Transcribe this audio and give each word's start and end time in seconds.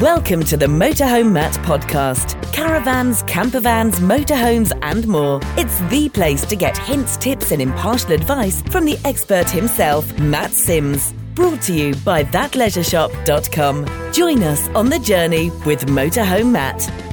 Welcome 0.00 0.44
to 0.44 0.56
the 0.56 0.66
Motorhome 0.66 1.32
Matt 1.32 1.54
podcast. 1.54 2.40
Caravans, 2.52 3.24
campervans, 3.24 3.96
motorhomes, 3.96 4.70
and 4.82 5.08
more. 5.08 5.40
It's 5.56 5.80
the 5.90 6.08
place 6.08 6.46
to 6.46 6.54
get 6.54 6.78
hints, 6.78 7.16
tips, 7.16 7.50
and 7.50 7.60
impartial 7.60 8.12
advice 8.12 8.62
from 8.62 8.84
the 8.84 8.96
expert 9.04 9.50
himself, 9.50 10.16
Matt 10.20 10.52
Sims. 10.52 11.12
Brought 11.34 11.62
to 11.62 11.74
you 11.74 11.96
by 12.04 12.22
thatleisureshop.com. 12.22 14.12
Join 14.12 14.44
us 14.44 14.68
on 14.68 14.88
the 14.88 15.00
journey 15.00 15.50
with 15.66 15.86
Motorhome 15.86 16.52
Matt. 16.52 17.07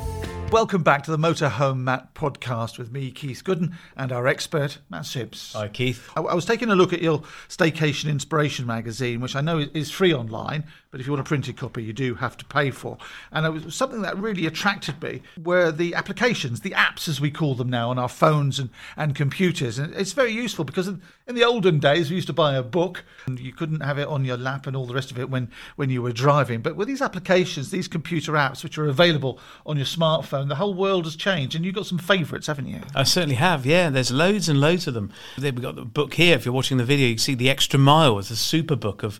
Welcome 0.55 0.83
back 0.83 1.03
to 1.03 1.11
the 1.11 1.17
Motorhome 1.17 1.79
Matt 1.79 2.13
podcast 2.13 2.77
with 2.77 2.89
me, 2.89 3.11
Keith 3.11 3.43
Gooden, 3.43 3.73
and 3.97 4.13
our 4.13 4.25
expert, 4.25 4.77
Matt 4.89 5.05
Sims. 5.05 5.51
Hi, 5.53 5.67
Keith. 5.67 6.09
I, 6.15 6.21
I 6.21 6.33
was 6.33 6.45
taking 6.45 6.69
a 6.69 6.75
look 6.75 6.93
at 6.93 7.01
your 7.01 7.23
Staycation 7.49 8.09
Inspiration 8.09 8.65
magazine, 8.65 9.19
which 9.19 9.35
I 9.35 9.41
know 9.41 9.59
is 9.73 9.91
free 9.91 10.13
online, 10.13 10.63
but 10.91 11.01
if 11.01 11.07
you 11.07 11.11
want 11.11 11.19
a 11.19 11.27
printed 11.27 11.57
copy, 11.57 11.83
you 11.83 11.91
do 11.91 12.15
have 12.15 12.37
to 12.37 12.45
pay 12.45 12.71
for. 12.71 12.97
And 13.33 13.45
it 13.45 13.49
was 13.49 13.75
something 13.75 14.01
that 14.03 14.17
really 14.17 14.45
attracted 14.45 15.03
me 15.03 15.23
were 15.37 15.73
the 15.73 15.93
applications, 15.93 16.61
the 16.61 16.69
apps 16.69 17.09
as 17.09 17.19
we 17.19 17.31
call 17.31 17.55
them 17.55 17.69
now 17.69 17.89
on 17.89 17.99
our 17.99 18.07
phones 18.07 18.57
and, 18.57 18.69
and 18.95 19.13
computers. 19.13 19.77
And 19.77 19.93
it's 19.93 20.13
very 20.13 20.31
useful 20.31 20.63
because 20.63 20.87
in, 20.87 21.01
in 21.27 21.35
the 21.35 21.43
olden 21.43 21.79
days, 21.79 22.09
we 22.09 22.15
used 22.15 22.27
to 22.27 22.33
buy 22.33 22.55
a 22.55 22.63
book 22.63 23.03
and 23.25 23.41
you 23.41 23.51
couldn't 23.51 23.81
have 23.81 23.99
it 23.99 24.07
on 24.07 24.23
your 24.23 24.37
lap 24.37 24.67
and 24.67 24.75
all 24.77 24.85
the 24.85 24.93
rest 24.93 25.11
of 25.11 25.19
it 25.19 25.29
when, 25.29 25.51
when 25.75 25.89
you 25.89 26.01
were 26.01 26.13
driving. 26.13 26.61
But 26.61 26.77
with 26.77 26.87
these 26.87 27.01
applications, 27.01 27.71
these 27.71 27.89
computer 27.89 28.31
apps, 28.31 28.63
which 28.63 28.77
are 28.77 28.87
available 28.87 29.37
on 29.65 29.75
your 29.75 29.85
smartphone, 29.85 30.44
the 30.49 30.55
whole 30.55 30.73
world 30.73 31.05
has 31.05 31.15
changed. 31.15 31.55
And 31.55 31.65
you've 31.65 31.75
got 31.75 31.85
some 31.85 31.97
favourites, 31.97 32.47
haven't 32.47 32.67
you? 32.67 32.81
I 32.93 33.03
certainly 33.03 33.35
have, 33.35 33.65
yeah. 33.65 33.89
There's 33.89 34.11
loads 34.11 34.49
and 34.49 34.59
loads 34.59 34.87
of 34.87 34.93
them. 34.93 35.11
We've 35.37 35.61
got 35.61 35.75
the 35.75 35.85
book 35.85 36.13
here. 36.15 36.35
If 36.35 36.45
you're 36.45 36.53
watching 36.53 36.77
the 36.77 36.85
video, 36.85 37.07
you 37.07 37.15
can 37.15 37.19
see 37.19 37.35
The 37.35 37.49
Extra 37.49 37.79
Mile. 37.79 38.19
It's 38.19 38.31
a 38.31 38.35
super 38.35 38.75
book 38.75 39.03
of 39.03 39.19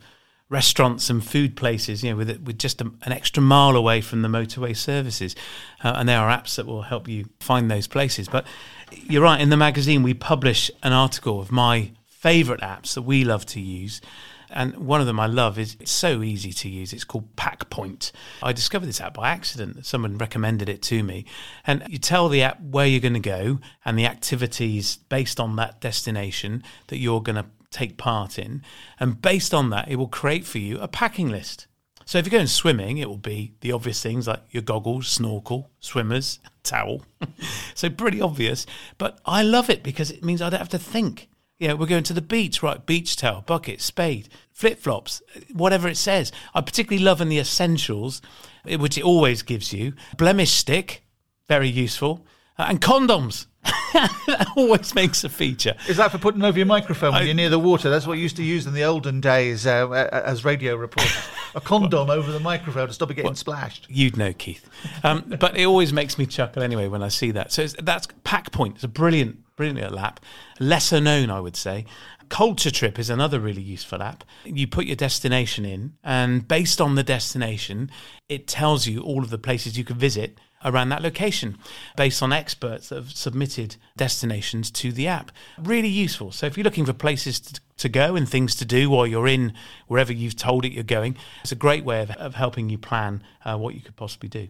restaurants 0.49 1.09
and 1.09 1.25
food 1.25 1.55
places, 1.55 2.03
you 2.03 2.11
know, 2.11 2.17
with 2.17 2.29
with 2.41 2.59
just 2.59 2.81
a, 2.81 2.85
an 3.03 3.11
extra 3.11 3.41
mile 3.41 3.75
away 3.75 4.01
from 4.01 4.21
the 4.21 4.27
motorway 4.27 4.75
services, 4.75 5.35
uh, 5.83 5.93
and 5.95 6.07
there 6.07 6.19
are 6.19 6.29
apps 6.29 6.55
that 6.55 6.65
will 6.65 6.83
help 6.83 7.07
you 7.07 7.25
find 7.39 7.69
those 7.69 7.87
places. 7.87 8.27
But 8.27 8.45
you're 8.91 9.23
right. 9.23 9.41
In 9.41 9.49
the 9.49 9.57
magazine, 9.57 10.03
we 10.03 10.13
publish 10.13 10.69
an 10.83 10.93
article 10.93 11.39
of 11.39 11.51
my 11.51 11.91
favourite 12.05 12.61
apps 12.61 12.93
that 12.93 13.01
we 13.01 13.23
love 13.23 13.45
to 13.47 13.59
use. 13.59 14.01
And 14.49 14.75
one 14.77 15.01
of 15.01 15.07
them 15.07 15.19
I 15.19 15.27
love 15.27 15.57
is 15.57 15.75
it's 15.79 15.91
so 15.91 16.21
easy 16.21 16.51
to 16.53 16.69
use. 16.69 16.93
It's 16.93 17.03
called 17.03 17.35
PackPoint. 17.35 18.11
I 18.41 18.53
discovered 18.53 18.87
this 18.87 19.01
app 19.01 19.15
by 19.15 19.29
accident. 19.29 19.85
Someone 19.85 20.17
recommended 20.17 20.69
it 20.69 20.81
to 20.83 21.03
me. 21.03 21.25
And 21.65 21.83
you 21.87 21.97
tell 21.97 22.29
the 22.29 22.43
app 22.43 22.61
where 22.61 22.85
you're 22.85 22.99
going 22.99 23.13
to 23.13 23.19
go 23.19 23.59
and 23.83 23.97
the 23.97 24.05
activities 24.05 24.97
based 24.97 25.39
on 25.39 25.55
that 25.55 25.81
destination 25.81 26.63
that 26.87 26.97
you're 26.97 27.21
going 27.21 27.35
to 27.35 27.45
take 27.71 27.97
part 27.97 28.39
in. 28.39 28.63
And 28.99 29.21
based 29.21 29.53
on 29.53 29.69
that, 29.71 29.89
it 29.89 29.97
will 29.97 30.07
create 30.07 30.45
for 30.45 30.59
you 30.59 30.79
a 30.79 30.87
packing 30.87 31.29
list. 31.29 31.67
So 32.05 32.19
if 32.19 32.25
you're 32.25 32.37
going 32.37 32.47
swimming, 32.47 32.99
it 32.99 33.09
will 33.09 33.17
be 33.17 33.55
the 33.61 33.71
obvious 33.71 34.01
things 34.01 34.27
like 34.27 34.43
your 34.51 34.61
goggles, 34.61 35.07
snorkel, 35.07 35.71
swimmers, 35.79 36.39
towel. 36.63 37.03
so 37.73 37.89
pretty 37.89 38.21
obvious. 38.21 38.65
But 38.97 39.19
I 39.25 39.41
love 39.41 39.69
it 39.69 39.83
because 39.83 40.11
it 40.11 40.23
means 40.23 40.41
I 40.41 40.49
don't 40.49 40.59
have 40.59 40.69
to 40.69 40.79
think. 40.79 41.27
Yeah, 41.57 41.73
we're 41.73 41.85
going 41.85 42.03
to 42.03 42.13
the 42.13 42.21
beach, 42.21 42.61
right? 42.61 42.85
Beach 42.85 43.15
towel, 43.15 43.41
bucket, 43.41 43.79
spade, 43.79 44.27
flip 44.51 44.77
flops, 44.79 45.21
whatever 45.53 45.87
it 45.87 45.95
says. 45.95 46.31
I 46.53 46.59
particularly 46.59 47.03
love 47.03 47.21
in 47.21 47.29
the 47.29 47.39
essentials, 47.39 48.21
eh, 48.67 48.75
which 48.75 48.97
it 48.97 49.05
always 49.05 49.41
gives 49.41 49.71
you. 49.71 49.93
Blemish 50.17 50.51
stick, 50.51 51.03
very 51.47 51.69
useful. 51.69 52.25
Uh, 52.57 52.67
and 52.69 52.81
condoms. 52.81 53.47
that 53.93 54.47
always 54.55 54.93
makes 54.93 55.23
a 55.23 55.29
feature. 55.29 55.73
Is 55.87 55.97
that 55.97 56.11
for 56.11 56.17
putting 56.17 56.43
over 56.43 56.57
your 56.57 56.65
microphone 56.65 57.13
when 57.13 57.23
I, 57.23 57.25
you're 57.25 57.33
near 57.33 57.49
the 57.49 57.59
water? 57.59 57.89
That's 57.89 58.05
what 58.05 58.13
you 58.17 58.23
used 58.23 58.35
to 58.35 58.43
use 58.43 58.67
in 58.67 58.73
the 58.73 58.83
olden 58.83 59.21
days 59.21 59.65
uh, 59.65 59.89
as 60.11 60.45
radio 60.45 60.75
reporters. 60.75 61.27
a 61.55 61.61
condom 61.61 62.09
over 62.09 62.31
the 62.31 62.39
microphone 62.39 62.87
to 62.87 62.93
stop 62.93 63.09
it 63.09 63.15
getting 63.15 63.29
well, 63.29 63.35
splashed. 63.35 63.87
You'd 63.89 64.17
know, 64.17 64.33
Keith. 64.33 64.69
Um, 65.03 65.35
but 65.39 65.57
it 65.57 65.65
always 65.65 65.93
makes 65.93 66.17
me 66.17 66.25
chuckle 66.25 66.61
anyway 66.61 66.87
when 66.87 67.01
I 67.01 67.07
see 67.07 67.31
that. 67.31 67.51
So 67.51 67.65
that's 67.67 68.07
PackPoint. 68.23 68.75
It's 68.75 68.83
a 68.83 68.89
brilliant, 68.89 69.55
brilliant 69.55 69.79
little 69.79 69.99
app. 69.99 70.19
Lesser 70.59 71.01
known, 71.01 71.29
I 71.29 71.39
would 71.39 71.55
say. 71.55 71.85
Culture 72.29 72.71
Trip 72.71 72.99
is 72.99 73.09
another 73.09 73.39
really 73.39 73.61
useful 73.61 74.01
app. 74.01 74.23
You 74.43 74.67
put 74.67 74.85
your 74.85 74.95
destination 74.95 75.63
in, 75.63 75.93
and 76.03 76.47
based 76.47 76.81
on 76.81 76.95
the 76.95 77.03
destination, 77.03 77.91
it 78.27 78.47
tells 78.47 78.87
you 78.87 79.01
all 79.01 79.23
of 79.23 79.29
the 79.29 79.37
places 79.37 79.77
you 79.77 79.83
can 79.83 79.97
visit 79.97 80.39
around 80.63 80.89
that 80.89 81.01
location 81.01 81.57
based 81.95 82.23
on 82.23 82.33
experts 82.33 82.89
that 82.89 82.95
have 82.95 83.11
submitted 83.11 83.75
destinations 83.97 84.71
to 84.71 84.91
the 84.91 85.07
app. 85.07 85.31
Really 85.61 85.89
useful. 85.89 86.31
So 86.31 86.45
if 86.45 86.57
you're 86.57 86.63
looking 86.63 86.85
for 86.85 86.93
places 86.93 87.39
to, 87.39 87.61
to 87.77 87.89
go 87.89 88.15
and 88.15 88.27
things 88.27 88.55
to 88.55 88.65
do 88.65 88.89
while 88.89 89.05
you're 89.05 89.27
in 89.27 89.53
wherever 89.87 90.13
you've 90.13 90.37
told 90.37 90.65
it 90.65 90.71
you're 90.71 90.83
going, 90.83 91.17
it's 91.41 91.51
a 91.51 91.55
great 91.55 91.83
way 91.83 92.01
of, 92.01 92.11
of 92.11 92.35
helping 92.35 92.69
you 92.69 92.77
plan 92.77 93.23
uh, 93.43 93.57
what 93.57 93.75
you 93.75 93.81
could 93.81 93.95
possibly 93.95 94.29
do. 94.29 94.49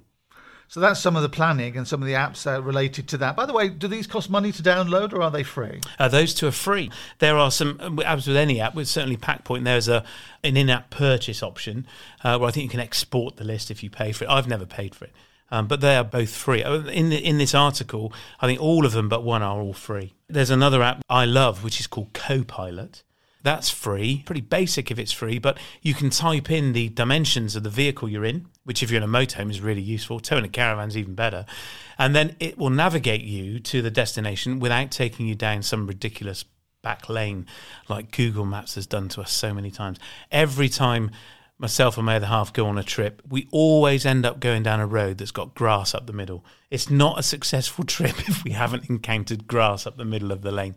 So 0.67 0.79
that's 0.79 0.99
some 0.99 1.15
of 1.15 1.21
the 1.21 1.29
planning 1.29 1.77
and 1.77 1.87
some 1.87 2.01
of 2.01 2.07
the 2.07 2.15
apps 2.15 2.51
uh, 2.51 2.61
related 2.61 3.07
to 3.09 3.17
that. 3.19 3.35
By 3.35 3.45
the 3.45 3.53
way, 3.53 3.69
do 3.69 3.87
these 3.87 4.07
cost 4.07 4.29
money 4.29 4.51
to 4.51 4.63
download 4.63 5.13
or 5.13 5.21
are 5.21 5.29
they 5.29 5.43
free? 5.43 5.79
Uh, 5.99 6.07
those 6.07 6.33
two 6.33 6.47
are 6.47 6.51
free. 6.51 6.89
There 7.19 7.37
are 7.37 7.51
some, 7.51 7.99
as 8.03 8.27
with 8.27 8.35
any 8.35 8.59
app, 8.59 8.73
with 8.73 8.87
certainly 8.87 9.17
PackPoint, 9.17 9.63
there's 9.63 9.87
a 9.87 10.03
an 10.43 10.57
in-app 10.57 10.89
purchase 10.89 11.43
option 11.43 11.87
uh, 12.23 12.37
where 12.37 12.49
I 12.49 12.51
think 12.51 12.63
you 12.63 12.69
can 12.69 12.79
export 12.79 13.37
the 13.37 13.43
list 13.43 13.69
if 13.69 13.83
you 13.83 13.89
pay 13.89 14.11
for 14.11 14.25
it. 14.25 14.29
I've 14.29 14.47
never 14.47 14.65
paid 14.65 14.95
for 14.95 15.05
it. 15.05 15.13
Um, 15.51 15.67
but 15.67 15.81
they 15.81 15.95
are 15.95 16.03
both 16.03 16.35
free. 16.35 16.63
Uh, 16.63 16.83
in 16.85 17.09
the, 17.09 17.17
in 17.17 17.37
this 17.37 17.53
article, 17.53 18.11
I 18.39 18.47
think 18.47 18.59
all 18.59 18.85
of 18.85 18.93
them 18.93 19.09
but 19.09 19.23
one 19.23 19.43
are 19.43 19.61
all 19.61 19.73
free. 19.73 20.13
There's 20.27 20.49
another 20.49 20.81
app 20.81 21.01
I 21.09 21.25
love, 21.25 21.63
which 21.63 21.79
is 21.79 21.87
called 21.87 22.13
Copilot. 22.13 23.03
That's 23.43 23.69
free, 23.69 24.23
pretty 24.25 24.41
basic 24.41 24.89
if 24.89 24.97
it's 24.97 25.11
free, 25.11 25.37
but 25.37 25.59
you 25.83 25.93
can 25.93 26.09
type 26.09 26.49
in 26.49 26.73
the 26.73 26.89
dimensions 26.89 27.55
of 27.55 27.61
the 27.61 27.69
vehicle 27.69 28.09
you're 28.09 28.25
in, 28.25 28.47
which 28.63 28.81
if 28.81 28.89
you're 28.89 28.97
in 28.97 29.07
a 29.07 29.07
motorhome 29.07 29.51
is 29.51 29.61
really 29.61 29.83
useful. 29.83 30.19
Towing 30.19 30.45
a 30.45 30.49
caravan's 30.49 30.97
even 30.97 31.13
better. 31.13 31.45
And 31.99 32.15
then 32.15 32.35
it 32.39 32.57
will 32.57 32.71
navigate 32.71 33.21
you 33.21 33.59
to 33.59 33.83
the 33.83 33.91
destination 33.91 34.57
without 34.57 34.89
taking 34.89 35.27
you 35.27 35.35
down 35.35 35.61
some 35.61 35.85
ridiculous 35.85 36.43
back 36.81 37.07
lane 37.07 37.45
like 37.87 38.09
Google 38.09 38.45
Maps 38.45 38.75
has 38.75 38.87
done 38.87 39.09
to 39.09 39.21
us 39.21 39.31
so 39.31 39.53
many 39.53 39.69
times. 39.69 39.99
Every 40.31 40.67
time 40.67 41.11
myself 41.57 41.97
and 41.97 42.05
my 42.05 42.17
other 42.17 42.25
half 42.27 42.51
go 42.51 42.67
on 42.67 42.77
a 42.77 42.83
trip, 42.83 43.21
we 43.27 43.47
always 43.51 44.05
end 44.05 44.25
up 44.25 44.39
going 44.39 44.63
down 44.63 44.79
a 44.79 44.87
road 44.87 45.17
that's 45.17 45.31
got 45.31 45.55
grass 45.55 45.95
up 45.95 46.05
the 46.05 46.13
middle. 46.13 46.43
It's 46.69 46.89
not 46.89 47.19
a 47.19 47.23
successful 47.23 47.83
trip 47.85 48.27
if 48.27 48.43
we 48.43 48.51
haven't 48.51 48.89
encountered 48.89 49.47
grass 49.47 49.87
up 49.87 49.97
the 49.97 50.05
middle 50.05 50.31
of 50.31 50.41
the 50.41 50.51
lane. 50.51 50.75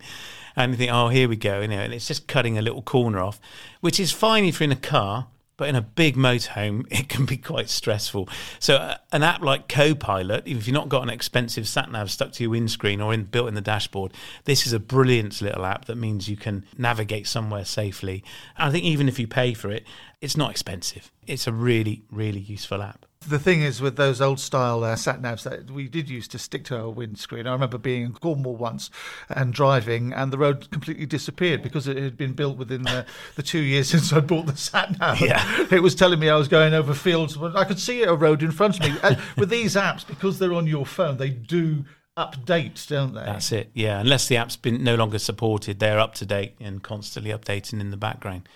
And 0.54 0.72
you 0.72 0.78
think, 0.78 0.92
oh, 0.92 1.08
here 1.08 1.28
we 1.28 1.36
go, 1.36 1.60
you 1.60 1.68
know, 1.68 1.80
and 1.80 1.92
it's 1.92 2.08
just 2.08 2.26
cutting 2.28 2.58
a 2.58 2.62
little 2.62 2.82
corner 2.82 3.20
off, 3.20 3.40
which 3.80 4.00
is 4.00 4.12
fine 4.12 4.44
if 4.44 4.60
you're 4.60 4.66
in 4.66 4.72
a 4.72 4.76
car. 4.76 5.28
But 5.58 5.68
in 5.68 5.76
a 5.76 5.82
big 5.82 6.16
motorhome, 6.16 6.86
it 6.90 7.10
can 7.10 7.26
be 7.26 7.36
quite 7.36 7.68
stressful. 7.68 8.30
So, 8.58 8.76
uh, 8.76 8.96
an 9.12 9.22
app 9.22 9.42
like 9.42 9.68
Copilot, 9.68 10.46
if 10.46 10.66
you've 10.66 10.74
not 10.74 10.88
got 10.88 11.02
an 11.02 11.10
expensive 11.10 11.68
sat 11.68 11.92
nav 11.92 12.10
stuck 12.10 12.32
to 12.32 12.44
your 12.44 12.50
windscreen 12.50 13.02
or 13.02 13.12
in, 13.12 13.24
built 13.24 13.48
in 13.48 13.54
the 13.54 13.60
dashboard, 13.60 14.14
this 14.44 14.66
is 14.66 14.72
a 14.72 14.80
brilliant 14.80 15.42
little 15.42 15.66
app 15.66 15.84
that 15.84 15.96
means 15.96 16.30
you 16.30 16.36
can 16.36 16.64
navigate 16.78 17.26
somewhere 17.26 17.66
safely. 17.66 18.24
And 18.56 18.70
I 18.70 18.72
think 18.72 18.84
even 18.84 19.08
if 19.08 19.18
you 19.18 19.26
pay 19.26 19.52
for 19.52 19.70
it, 19.70 19.84
it's 20.22 20.36
not 20.36 20.50
expensive. 20.50 21.12
It's 21.26 21.46
a 21.46 21.52
really, 21.52 22.04
really 22.10 22.40
useful 22.40 22.82
app. 22.82 23.04
The 23.26 23.38
thing 23.38 23.62
is, 23.62 23.80
with 23.82 23.96
those 23.96 24.20
old 24.20 24.38
style 24.38 24.84
uh, 24.84 24.94
sat 24.94 25.20
navs 25.20 25.42
that 25.42 25.70
we 25.70 25.88
did 25.88 26.08
used 26.08 26.30
to 26.30 26.38
stick 26.38 26.64
to 26.66 26.78
our 26.78 26.88
windscreen. 26.88 27.46
I 27.46 27.52
remember 27.52 27.76
being 27.76 28.02
in 28.02 28.12
Cornwall 28.12 28.56
once 28.56 28.90
and 29.28 29.52
driving, 29.52 30.12
and 30.12 30.32
the 30.32 30.38
road 30.38 30.70
completely 30.70 31.04
disappeared 31.04 31.62
because 31.62 31.88
it 31.88 31.96
had 31.96 32.16
been 32.16 32.32
built 32.32 32.56
within 32.56 32.82
the, 32.82 33.04
the 33.34 33.42
two 33.42 33.58
years 33.58 33.88
since 33.90 34.12
I 34.12 34.20
bought 34.20 34.46
the 34.46 34.56
sat 34.56 34.98
nav. 34.98 35.20
Yeah. 35.20 35.66
It 35.70 35.82
was 35.82 35.94
telling 35.94 36.20
me 36.20 36.28
I 36.28 36.36
was 36.36 36.48
going 36.48 36.74
over 36.74 36.94
fields, 36.94 37.36
but 37.36 37.56
I 37.56 37.64
could 37.64 37.80
see 37.80 38.02
a 38.02 38.14
road 38.14 38.42
in 38.42 38.52
front 38.52 38.78
of 38.78 38.82
me. 38.82 38.96
and 39.02 39.18
with 39.36 39.50
these 39.50 39.74
apps, 39.74 40.06
because 40.06 40.38
they're 40.38 40.54
on 40.54 40.68
your 40.68 40.86
phone, 40.86 41.16
they 41.16 41.30
do 41.30 41.84
update, 42.16 42.86
don't 42.88 43.14
they? 43.14 43.24
That's 43.24 43.52
it. 43.52 43.70
Yeah, 43.74 44.00
unless 44.00 44.26
the 44.28 44.36
app's 44.36 44.56
been 44.56 44.82
no 44.82 44.96
longer 44.96 45.18
supported, 45.18 45.78
they're 45.78 46.00
up 46.00 46.14
to 46.14 46.26
date 46.26 46.56
and 46.60 46.82
constantly 46.82 47.32
updating 47.32 47.80
in 47.80 47.90
the 47.90 47.96
background. 47.96 48.48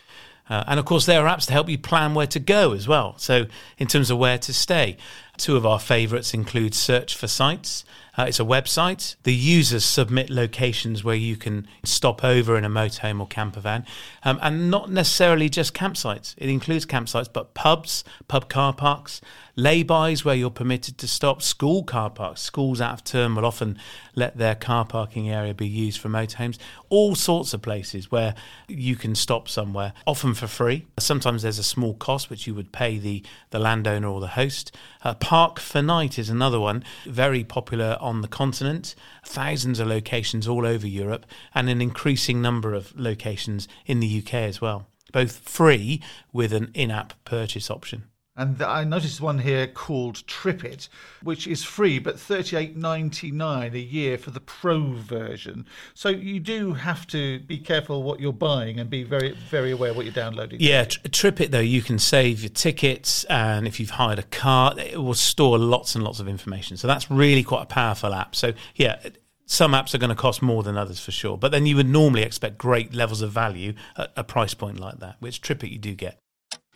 Uh, 0.49 0.65
and 0.67 0.81
of 0.81 0.85
course, 0.85 1.07
there 1.07 1.25
are 1.25 1.35
apps 1.37 1.47
to 1.47 1.53
help 1.53 1.69
you 1.69 1.79
plan 1.79 2.15
where 2.15 2.27
to 2.27 2.41
go 2.41 2.73
as 2.73 2.89
well. 2.89 3.15
So, 3.19 3.47
in 3.79 3.87
terms 3.87 4.11
of 4.11 4.19
where 4.19 4.39
to 4.39 4.53
stay, 4.53 4.97
two 5.39 5.57
of 5.57 5.67
our 5.67 5.79
favorites 5.79 6.35
include 6.35 6.75
Search 6.75 7.17
for 7.17 7.27
Sites. 7.27 7.85
Uh, 8.17 8.25
it's 8.29 8.39
a 8.39 8.45
website. 8.45 9.17
The 9.23 9.33
users 9.33 9.85
submit 9.85 10.29
locations 10.29 11.03
where 11.03 11.17
you 11.17 11.37
can 11.37 11.67
stop 11.83 12.23
over 12.23 12.59
in 12.59 12.65
a 12.65 12.69
motorhome 12.69 13.21
or 13.21 13.27
camper 13.27 13.61
van, 13.61 13.87
um, 14.23 14.39
and 14.43 14.71
not 14.71 14.91
necessarily 14.91 15.49
just 15.49 15.73
campsites. 15.73 16.35
It 16.37 16.51
includes 16.51 16.85
campsites, 16.85 17.33
but 17.33 17.55
pubs, 17.55 18.05
pub 18.29 18.51
car 18.51 18.75
parks, 18.75 19.23
Laybys 19.57 20.25
where 20.25 20.35
you're 20.35 20.51
permitted 20.51 20.97
to 20.97 21.07
stop, 21.07 21.43
school 21.43 21.83
car 21.83 22.09
parks. 22.09 22.41
Schools 22.41 22.81
out 22.81 22.95
of 22.95 23.05
term 23.05 23.37
will 23.37 23.45
often 23.45 23.79
let 24.15 24.39
their 24.39 24.55
car 24.55 24.87
parking 24.87 25.29
area 25.29 25.53
be 25.53 25.69
used 25.69 26.01
for 26.01 26.09
motorhomes. 26.09 26.57
All 26.89 27.15
sorts 27.15 27.53
of 27.53 27.61
places 27.61 28.11
where 28.11 28.35
you 28.67 28.97
can 28.97 29.15
stop 29.15 29.49
somewhere, 29.49 29.93
often 30.07 30.33
for 30.33 30.47
free. 30.47 30.87
Sometimes 30.99 31.43
there's 31.43 31.59
a 31.59 31.65
small 31.65 31.93
cost 31.93 32.31
which 32.31 32.47
you 32.47 32.55
would 32.55 32.73
pay 32.73 32.97
the, 32.97 33.23
the 33.51 33.59
landowner 33.59 34.09
or 34.09 34.21
the 34.21 34.29
host. 34.29 34.75
Uh, 35.05 35.13
Park4night 35.23 36.19
is 36.19 36.29
another 36.29 36.59
one, 36.59 36.83
very 37.07 37.45
popular 37.45 37.97
on 38.01 38.23
the 38.23 38.29
continent. 38.29 38.97
Thousands 39.25 39.79
of 39.79 39.87
locations 39.87 40.49
all 40.49 40.67
over 40.67 40.87
Europe 40.87 41.27
and 41.55 41.71
an 41.71 41.81
increasing 41.81 42.43
number 42.43 42.75
of 42.75 42.93
locations 42.99 43.69
in 43.87 44.01
the 44.01 44.19
UK 44.19 44.35
as 44.35 44.61
well. 44.61 44.89
Both 45.13 45.49
free 45.49 46.03
with 46.33 46.53
an 46.53 46.73
in 46.75 46.91
app 46.91 47.15
purchase 47.25 47.71
option. 47.71 48.05
And 48.43 48.59
th- 48.59 48.69
I 48.69 48.83
noticed 48.83 49.21
one 49.21 49.39
here 49.39 49.69
called 49.69 50.17
TripIt, 50.27 50.89
which 51.23 51.47
is 51.47 51.63
free, 51.63 52.01
but 52.01 52.19
thirty-eight 52.19 52.77
ninety-nine 52.77 53.73
a 53.73 53.79
year 53.79 54.19
for 54.19 54.33
the 54.33 54.41
pro 54.41 54.95
version. 54.95 55.65
So 55.95 56.09
you 56.09 56.41
do 56.41 56.73
have 56.73 57.07
to 57.09 57.39
be 57.39 57.59
careful 57.59 58.03
what 58.03 58.19
you're 58.19 58.33
buying 58.33 58.81
and 58.81 58.91
be 58.91 59.05
very, 59.05 59.37
very 59.49 59.71
aware 59.71 59.95
what 59.95 60.07
you're 60.07 60.13
downloading. 60.13 60.59
Yeah, 60.61 60.87
tr- 60.87 60.99
TripIt 61.07 61.53
though, 61.53 61.61
you 61.61 61.83
can 61.83 62.01
save 62.01 62.43
your 62.43 62.51
tickets, 62.51 63.23
and 63.25 63.69
if 63.69 63.79
you've 63.79 63.91
hired 63.91 64.19
a 64.19 64.25
car, 64.25 64.75
it 64.77 65.01
will 65.01 65.15
store 65.15 65.57
lots 65.57 65.95
and 65.95 66.03
lots 66.03 66.19
of 66.19 66.27
information. 66.27 66.77
So 66.77 66.89
that's 66.89 67.09
really 67.13 67.45
quite 67.45 67.63
a 67.63 67.67
powerful 67.67 68.13
app. 68.13 68.35
So 68.35 68.55
yeah, 68.75 68.99
some 69.47 69.71
apps 69.71 69.95
are 69.95 69.99
going 69.99 70.11
to 70.11 70.17
cost 70.17 70.43
more 70.43 70.65
than 70.65 70.77
others 70.77 70.99
for 70.99 71.13
sure, 71.13 71.39
but 71.39 71.53
then 71.53 71.65
you 71.65 71.77
would 71.77 71.89
normally 71.89 72.23
expect 72.23 72.59
great 72.59 72.93
levels 72.93 73.23
of 73.23 73.31
value 73.31 73.75
at 73.97 74.13
a 74.17 74.25
price 74.25 74.55
point 74.55 74.81
like 74.81 74.99
that, 74.99 75.15
which 75.21 75.43
TripIt 75.43 75.71
you 75.71 75.79
do 75.79 75.95
get. 75.95 76.19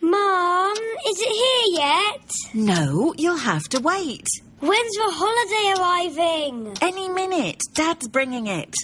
Mum, 0.01 0.77
is 1.09 1.21
it 1.21 1.29
here 1.29 1.46
yet? 1.77 2.31
No, 2.55 3.13
you'll 3.17 3.37
have 3.37 3.65
to 3.71 3.81
wait. 3.81 4.27
When's 4.61 4.95
the 4.97 5.11
holiday 5.13 5.81
arriving? 5.81 6.77
Any 6.81 7.09
minute. 7.09 7.61
Dad's 7.75 8.07
bringing 8.09 8.47
it. 8.47 8.75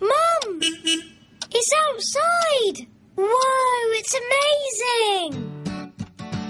Mum! 0.00 0.60
It's 1.54 1.70
outside! 1.86 2.86
Whoa, 3.16 3.92
it's 3.98 4.14
amazing! 4.24 5.48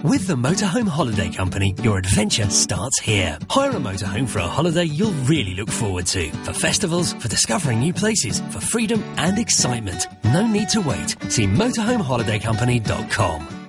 With 0.03 0.27
the 0.27 0.35
Motorhome 0.35 0.89
Holiday 0.89 1.31
Company, 1.31 1.75
your 1.83 1.99
adventure 1.99 2.49
starts 2.51 2.99
here. 2.99 3.39
Hire 3.49 3.71
a 3.71 3.75
motorhome 3.75 4.29
for 4.29 4.41
a 4.41 4.49
holiday 4.49 4.83
you'll 4.85 5.13
really 5.27 5.55
look 5.55 5.71
forward 5.71 6.07
to. 6.07 6.29
For 6.45 6.53
festivals, 6.53 7.13
for 7.15 7.29
discovering 7.29 7.79
new 7.79 7.93
places, 7.93 8.41
for 8.51 8.59
freedom 8.61 9.01
and 9.17 9.39
excitement. 9.39 10.09
No 10.25 10.45
need 10.47 10.69
to 10.71 10.81
wait. 10.81 11.15
See 11.31 11.47
motorhomeholidaycompany.com. 11.47 13.62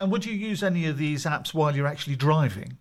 And 0.00 0.12
would 0.12 0.24
you 0.24 0.32
use 0.32 0.62
any 0.62 0.86
of 0.86 0.96
these 0.96 1.24
apps 1.24 1.52
while 1.52 1.74
you're 1.74 1.86
actually 1.86 2.16
driving? 2.16 2.78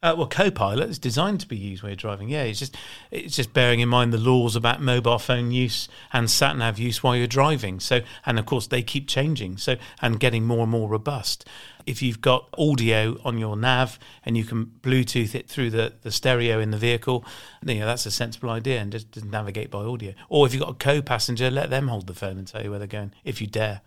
Uh, 0.00 0.14
well, 0.16 0.28
Copilot 0.28 0.88
is 0.88 0.98
designed 0.98 1.40
to 1.40 1.48
be 1.48 1.56
used 1.56 1.82
while 1.82 1.90
you're 1.90 1.96
driving. 1.96 2.28
Yeah, 2.28 2.44
it's 2.44 2.60
just 2.60 2.76
it's 3.10 3.34
just 3.34 3.52
bearing 3.52 3.80
in 3.80 3.88
mind 3.88 4.12
the 4.12 4.18
laws 4.18 4.54
about 4.54 4.80
mobile 4.80 5.18
phone 5.18 5.50
use 5.50 5.88
and 6.12 6.30
sat 6.30 6.56
nav 6.56 6.78
use 6.78 7.02
while 7.02 7.16
you're 7.16 7.26
driving. 7.26 7.80
So, 7.80 8.02
and 8.24 8.38
of 8.38 8.46
course 8.46 8.68
they 8.68 8.80
keep 8.80 9.08
changing. 9.08 9.56
So, 9.56 9.76
and 10.00 10.20
getting 10.20 10.44
more 10.44 10.62
and 10.62 10.70
more 10.70 10.88
robust. 10.88 11.44
If 11.84 12.00
you've 12.00 12.20
got 12.20 12.48
audio 12.56 13.18
on 13.24 13.38
your 13.38 13.56
nav 13.56 13.98
and 14.24 14.36
you 14.36 14.44
can 14.44 14.66
Bluetooth 14.82 15.34
it 15.34 15.48
through 15.48 15.70
the, 15.70 15.94
the 16.02 16.12
stereo 16.12 16.60
in 16.60 16.70
the 16.70 16.78
vehicle, 16.78 17.24
you 17.66 17.80
know 17.80 17.86
that's 17.86 18.06
a 18.06 18.12
sensible 18.12 18.50
idea, 18.50 18.80
and 18.80 18.92
just, 18.92 19.10
just 19.10 19.26
navigate 19.26 19.68
by 19.68 19.80
audio. 19.80 20.12
Or 20.28 20.46
if 20.46 20.54
you've 20.54 20.62
got 20.62 20.70
a 20.70 20.74
co-passenger, 20.74 21.50
let 21.50 21.70
them 21.70 21.88
hold 21.88 22.06
the 22.06 22.14
phone 22.14 22.38
and 22.38 22.46
tell 22.46 22.62
you 22.62 22.70
where 22.70 22.78
they're 22.78 22.86
going 22.86 23.14
if 23.24 23.40
you 23.40 23.48
dare. 23.48 23.80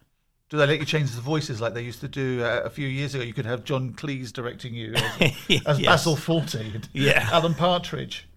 Do 0.51 0.57
they 0.57 0.68
let 0.68 0.80
you 0.80 0.86
change 0.86 1.12
the 1.12 1.21
voices 1.21 1.62
like 1.62 1.74
they 1.74 1.81
used 1.81 2.01
to 2.01 2.09
do 2.09 2.44
uh, 2.44 2.62
a 2.65 2.69
few 2.69 2.86
years 2.88 3.15
ago? 3.15 3.24
You 3.24 3.33
could 3.33 3.45
have 3.45 3.63
John 3.63 3.94
Cleese 3.94 4.33
directing 4.33 4.74
you 4.74 4.94
as, 4.94 5.21
as 5.65 5.80
Yes. 5.80 5.86
Basil 5.86 6.18
Fawlty, 6.18 6.83
Yeah. 6.92 7.27
Alan 7.31 7.53
Partridge. 7.53 8.27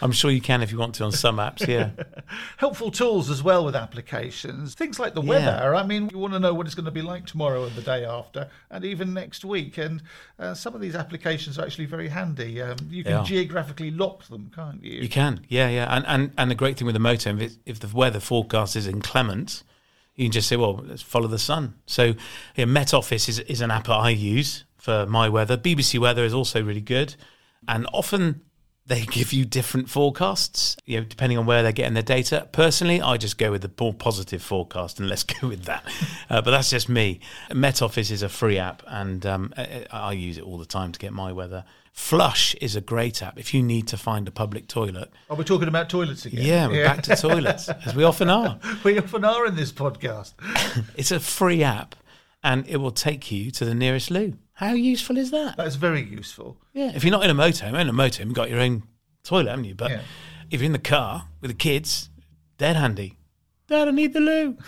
I'm 0.00 0.12
sure 0.12 0.30
you 0.30 0.40
can 0.40 0.62
if 0.62 0.70
you 0.70 0.78
want 0.78 0.94
to 0.96 1.04
on 1.04 1.10
some 1.12 1.38
apps. 1.38 1.66
Yeah. 1.66 1.90
Helpful 2.58 2.90
tools 2.92 3.28
as 3.28 3.42
well 3.42 3.64
with 3.64 3.74
applications. 3.74 4.74
Things 4.74 5.00
like 5.00 5.14
the 5.14 5.22
Yeah. 5.22 5.28
weather. 5.28 5.74
I 5.74 5.84
mean, 5.84 6.10
you 6.12 6.18
want 6.18 6.32
to 6.34 6.38
know 6.38 6.54
what 6.54 6.66
it's 6.66 6.76
going 6.76 6.84
to 6.84 6.90
be 6.92 7.02
like 7.02 7.26
tomorrow 7.26 7.64
and 7.64 7.74
the 7.74 7.82
day 7.82 8.04
after, 8.04 8.48
and 8.70 8.84
even 8.84 9.12
next 9.12 9.44
week. 9.44 9.78
And 9.78 10.00
uh, 10.38 10.54
some 10.54 10.76
of 10.76 10.80
these 10.80 10.94
applications 10.94 11.58
are 11.58 11.64
actually 11.64 11.86
very 11.86 12.08
handy. 12.08 12.62
Um, 12.62 12.76
you 12.88 13.02
can 13.02 13.24
geographically 13.24 13.90
lock 13.90 14.24
them, 14.28 14.50
can't 14.54 14.82
you? 14.82 15.00
You 15.02 15.08
can, 15.08 15.44
yeah, 15.48 15.68
yeah, 15.68 15.94
and 15.94 16.06
and 16.06 16.30
and 16.38 16.50
the 16.52 16.54
great 16.54 16.76
thing 16.78 16.86
with 16.86 16.94
the 16.94 17.00
motor, 17.00 17.36
if, 17.38 17.54
if 17.66 17.80
the 17.80 17.88
weather 17.94 18.20
forecast 18.20 18.76
is 18.76 18.86
inclement, 18.86 19.64
you 20.14 20.26
can 20.26 20.32
just 20.32 20.48
say, 20.48 20.56
well, 20.56 20.82
let's 20.86 21.02
follow 21.02 21.26
the 21.26 21.38
sun. 21.38 21.74
So, 21.86 22.14
yeah, 22.56 22.66
Met 22.66 22.92
Office 22.94 23.28
is 23.28 23.38
is 23.40 23.60
an 23.60 23.70
app 23.70 23.86
that 23.86 23.94
I 23.94 24.10
use 24.10 24.64
for 24.76 25.06
my 25.06 25.28
weather. 25.28 25.56
BBC 25.56 25.98
Weather 25.98 26.24
is 26.24 26.34
also 26.34 26.62
really 26.62 26.80
good, 26.80 27.14
and 27.68 27.86
often 27.92 28.42
they 28.86 29.04
give 29.06 29.32
you 29.32 29.44
different 29.44 29.88
forecasts, 29.88 30.76
you 30.86 30.98
know, 30.98 31.04
depending 31.04 31.38
on 31.38 31.46
where 31.46 31.62
they're 31.62 31.72
getting 31.72 31.94
their 31.94 32.02
data. 32.02 32.48
Personally, 32.52 33.00
I 33.00 33.16
just 33.16 33.38
go 33.38 33.52
with 33.52 33.62
the 33.62 33.70
more 33.80 33.94
positive 33.94 34.42
forecast, 34.42 34.98
and 34.98 35.08
let's 35.08 35.22
go 35.40 35.48
with 35.48 35.64
that. 35.64 35.84
Uh, 36.28 36.42
but 36.42 36.50
that's 36.50 36.70
just 36.70 36.88
me. 36.88 37.20
Met 37.54 37.80
Office 37.80 38.10
is 38.10 38.22
a 38.22 38.28
free 38.28 38.58
app, 38.58 38.82
and 38.86 39.24
um, 39.24 39.54
I, 39.56 39.86
I 39.90 40.12
use 40.12 40.38
it 40.38 40.44
all 40.44 40.58
the 40.58 40.66
time 40.66 40.92
to 40.92 40.98
get 40.98 41.12
my 41.12 41.32
weather. 41.32 41.64
Flush 41.92 42.54
is 42.56 42.74
a 42.74 42.80
great 42.80 43.22
app 43.22 43.38
if 43.38 43.52
you 43.52 43.62
need 43.62 43.86
to 43.88 43.98
find 43.98 44.26
a 44.26 44.30
public 44.30 44.66
toilet. 44.66 45.10
Are 45.28 45.36
we 45.36 45.44
talking 45.44 45.68
about 45.68 45.90
toilets 45.90 46.24
again? 46.24 46.44
Yeah, 46.44 46.66
we're 46.66 46.84
back 46.84 47.02
to 47.02 47.16
toilets, 47.16 47.68
as 47.68 47.94
we 47.94 48.02
often 48.02 48.30
are. 48.30 48.58
we 48.84 48.98
often 48.98 49.24
are 49.24 49.46
in 49.46 49.56
this 49.56 49.72
podcast. 49.72 50.32
It's 50.96 51.10
a 51.10 51.20
free 51.20 51.62
app 51.62 51.94
and 52.42 52.66
it 52.68 52.76
will 52.78 52.90
take 52.90 53.30
you 53.30 53.50
to 53.52 53.64
the 53.64 53.74
nearest 53.74 54.10
loo. 54.10 54.34
How 54.54 54.72
useful 54.72 55.16
is 55.16 55.30
that? 55.30 55.56
That's 55.56 55.76
very 55.76 56.02
useful. 56.02 56.56
Yeah, 56.72 56.92
if 56.94 57.04
you're 57.04 57.10
not 57.12 57.24
in 57.24 57.30
a 57.30 57.34
motorhome, 57.34 57.78
in 57.80 57.88
a 57.88 57.92
motorhome, 57.92 58.26
you've 58.26 58.34
got 58.34 58.50
your 58.50 58.60
own 58.60 58.84
toilet, 59.24 59.50
haven't 59.50 59.64
you? 59.64 59.74
But 59.74 59.90
Yeah. 59.90 60.00
if 60.50 60.60
you're 60.60 60.66
in 60.66 60.72
the 60.72 60.78
car 60.78 61.28
with 61.40 61.50
the 61.50 61.56
kids, 61.56 62.10
dead 62.58 62.76
handy. 62.76 63.16
Dad, 63.68 63.88
I 63.88 63.90
need 63.90 64.12
the 64.12 64.20
loo. 64.20 64.56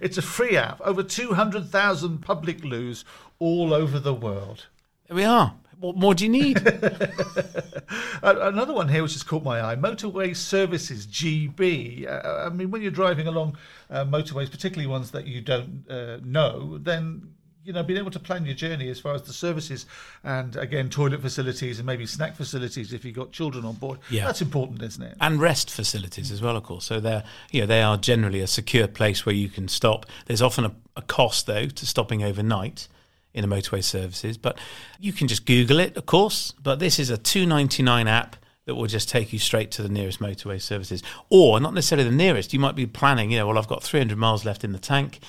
It's 0.00 0.18
a 0.18 0.22
free 0.22 0.56
app. 0.56 0.80
Over 0.80 1.02
200,000 1.04 2.18
public 2.18 2.64
loos 2.64 3.04
all 3.38 3.72
over 3.72 4.00
the 4.00 4.14
world. 4.14 4.66
There 5.06 5.16
we 5.16 5.22
are. 5.24 5.54
What 5.82 5.96
more 5.96 6.14
do 6.14 6.24
you 6.24 6.30
need? 6.30 6.58
Another 8.22 8.72
one 8.72 8.88
here 8.88 9.02
which 9.02 9.14
has 9.14 9.24
caught 9.24 9.42
my 9.42 9.60
eye 9.60 9.74
Motorway 9.74 10.36
Services 10.36 11.08
GB. 11.08 12.08
Uh, 12.08 12.46
I 12.46 12.50
mean, 12.50 12.70
when 12.70 12.82
you're 12.82 12.92
driving 12.92 13.26
along 13.26 13.58
uh, 13.90 14.04
motorways, 14.04 14.48
particularly 14.48 14.86
ones 14.86 15.10
that 15.10 15.26
you 15.26 15.40
don't 15.40 15.84
uh, 15.90 16.18
know, 16.22 16.78
then 16.78 17.34
you 17.64 17.72
know, 17.72 17.82
being 17.82 17.98
able 17.98 18.12
to 18.12 18.20
plan 18.20 18.44
your 18.44 18.54
journey 18.54 18.88
as 18.90 19.00
far 19.00 19.14
as 19.14 19.22
the 19.22 19.32
services 19.32 19.86
and 20.22 20.54
again 20.56 20.88
toilet 20.88 21.20
facilities 21.20 21.78
and 21.78 21.86
maybe 21.86 22.06
snack 22.06 22.36
facilities 22.36 22.92
if 22.92 23.04
you've 23.04 23.16
got 23.16 23.32
children 23.32 23.64
on 23.64 23.74
board. 23.74 23.98
Yeah. 24.08 24.26
That's 24.26 24.40
important, 24.40 24.82
isn't 24.82 25.02
it? 25.02 25.16
and 25.20 25.40
rest 25.40 25.68
facilities 25.68 26.30
as 26.30 26.40
well, 26.40 26.56
of 26.56 26.62
course. 26.62 26.84
So 26.84 27.00
they're 27.00 27.24
you 27.50 27.62
know 27.62 27.66
they 27.66 27.82
are 27.82 27.96
generally 27.96 28.40
a 28.40 28.46
secure 28.46 28.86
place 28.86 29.26
where 29.26 29.34
you 29.34 29.48
can 29.48 29.66
stop. 29.66 30.06
There's 30.26 30.42
often 30.42 30.64
a, 30.64 30.74
a 30.96 31.02
cost 31.02 31.46
though 31.46 31.66
to 31.66 31.86
stopping 31.86 32.22
overnight 32.22 32.86
in 33.34 33.48
the 33.48 33.54
motorway 33.56 33.82
services, 33.82 34.36
but 34.36 34.58
you 35.00 35.12
can 35.12 35.26
just 35.28 35.46
Google 35.46 35.80
it, 35.80 35.96
of 35.96 36.06
course. 36.06 36.52
But 36.62 36.78
this 36.78 36.98
is 36.98 37.10
a 37.10 37.16
two 37.16 37.46
ninety 37.46 37.82
nine 37.82 38.06
app 38.08 38.36
that 38.66 38.74
will 38.76 38.86
just 38.86 39.08
take 39.08 39.32
you 39.32 39.38
straight 39.38 39.70
to 39.72 39.82
the 39.82 39.88
nearest 39.88 40.20
motorway 40.20 40.60
services, 40.60 41.02
or 41.30 41.58
not 41.60 41.74
necessarily 41.74 42.08
the 42.08 42.14
nearest. 42.14 42.52
You 42.52 42.60
might 42.60 42.76
be 42.76 42.86
planning, 42.86 43.30
you 43.32 43.38
know, 43.38 43.46
well 43.48 43.58
I've 43.58 43.68
got 43.68 43.82
three 43.82 44.00
hundred 44.00 44.18
miles 44.18 44.44
left 44.44 44.64
in 44.64 44.72
the 44.72 44.78
tank. 44.78 45.20